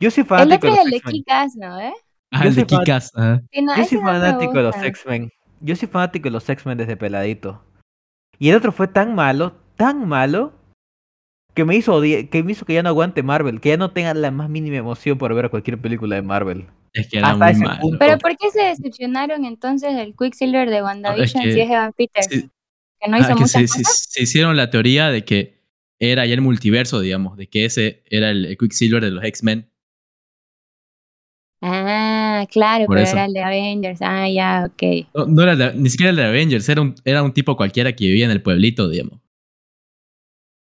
[0.00, 1.86] Yo soy El fanático otro de es los el de.
[1.88, 1.92] ¿Eh?
[2.32, 3.12] Ah, el de Kikas.
[3.14, 3.40] ajá.
[3.52, 4.76] Sí, no, Yo soy fanático de los.
[4.82, 5.30] X-Men.
[5.60, 7.62] Yo soy fanático de los X-Men desde peladito.
[8.40, 10.52] Y el otro fue tan malo, tan malo,
[11.54, 14.12] que me hizo que me hizo que ya no aguante Marvel, que ya no tenga
[14.14, 16.66] la más mínima emoción por ver cualquier película de Marvel.
[16.92, 17.80] Es que era Hasta muy ese malo.
[17.80, 17.98] punto.
[17.98, 22.26] Pero ¿por qué se decepcionaron entonces del Quicksilver de WandaVision que- si es Evan Peters?
[22.30, 22.50] Sí,
[23.00, 23.98] que no ah, hizo que muchas se, cosas.
[23.98, 25.60] se- se hicieron la teoría de que
[25.98, 29.70] era ya el multiverso, digamos, de que ese era el, Quicksilver de los X-Men.
[31.62, 33.16] Ah, claro, Por pero eso.
[33.16, 34.00] era el de Avengers.
[34.02, 35.06] Ah, ya, ok.
[35.14, 37.92] No, no era de- ni siquiera el de Avengers, era un, era un tipo cualquiera
[37.94, 39.20] que vivía en el pueblito, digamos.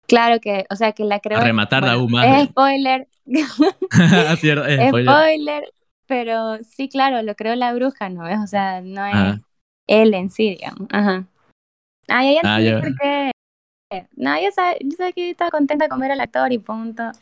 [0.09, 1.39] Claro que, o sea, que la creó.
[1.39, 2.51] A rematarla bueno, aún más, Es digamos.
[2.51, 3.09] spoiler.
[4.43, 5.13] Era, eh, spoiler.
[5.15, 5.65] spoiler.
[6.07, 8.39] Pero sí, claro, lo creó la bruja, ¿no es?
[8.39, 9.41] O sea, no es Ajá.
[9.87, 10.89] él en sí, digamos.
[10.91, 11.27] Ajá.
[12.09, 12.81] Ah, ya, Ah, ya.
[12.81, 13.31] por qué.
[14.17, 17.13] No, yo sé, yo sé que estaba contenta con ver al actor y punto.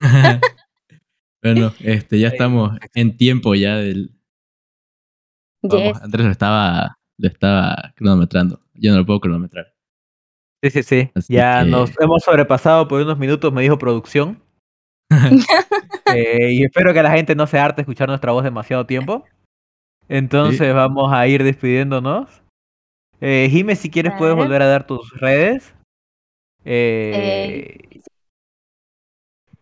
[1.42, 4.10] bueno, este, ya estamos en tiempo ya del.
[5.62, 6.02] Vamos, Yes.
[6.02, 8.60] Andrés lo estaba, lo estaba cronometrando.
[8.74, 9.72] Yo no lo puedo cronometrar.
[10.62, 11.10] Sí, sí, sí.
[11.14, 14.42] Así ya que- nos hemos sobrepasado por unos minutos, me dijo producción.
[16.14, 19.24] Eh, y espero que la gente no se harte escuchar nuestra voz demasiado tiempo.
[20.08, 22.42] Entonces vamos a ir despidiéndonos.
[23.20, 25.74] Eh, Jime, si quieres puedes volver a dar tus redes.
[26.64, 28.00] Eh,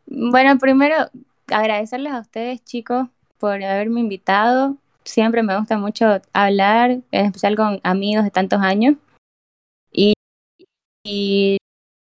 [0.07, 0.97] Bueno, primero
[1.51, 3.09] agradecerles a ustedes, chicos,
[3.39, 4.77] por haberme invitado.
[5.05, 8.97] Siempre me gusta mucho hablar, en especial con amigos de tantos años.
[11.05, 11.59] Y,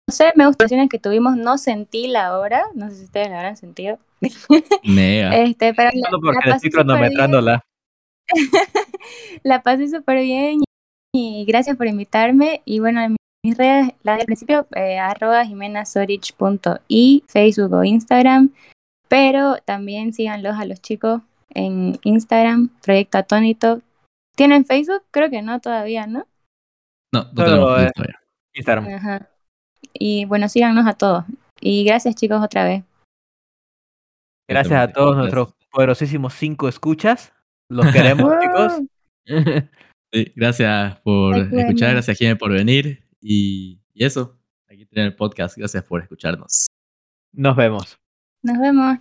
[0.08, 1.38] no sé, me gustan las que tuvimos.
[1.38, 3.98] No sentí la hora, no sé si ustedes la habrán sentido.
[4.84, 5.44] Nea.
[5.44, 6.98] Este, pero la, solo porque la pasé estoy súper bien.
[6.98, 7.62] cronometrándola.
[9.44, 10.60] La pasé súper bien
[11.14, 12.62] y gracias por invitarme.
[12.66, 18.52] Y bueno, en mis redes, la del principio, eh, arroba jimenasorich.i, Facebook o Instagram.
[19.08, 23.82] Pero también síganlos a los chicos en Instagram, Proyecto Atónito.
[24.36, 25.04] ¿Tienen Facebook?
[25.12, 26.28] Creo que no todavía, ¿no?
[27.14, 28.19] No, no tenemos eh, Facebook todavía.
[28.60, 28.88] Instagram.
[28.94, 29.30] Ajá.
[29.94, 31.26] Y bueno, síganos a todos.
[31.62, 32.84] Y gracias chicos otra vez.
[34.48, 37.34] Gracias a todos nuestros poderosísimos cinco escuchas.
[37.70, 38.82] Los queremos, chicos.
[40.12, 41.60] Sí, gracias por Ay, bueno.
[41.60, 43.04] escuchar, gracias Jimmy por venir.
[43.22, 45.56] Y, y eso, aquí tienen el podcast.
[45.56, 46.66] Gracias por escucharnos.
[47.32, 48.00] Nos vemos.
[48.42, 48.98] Nos vemos.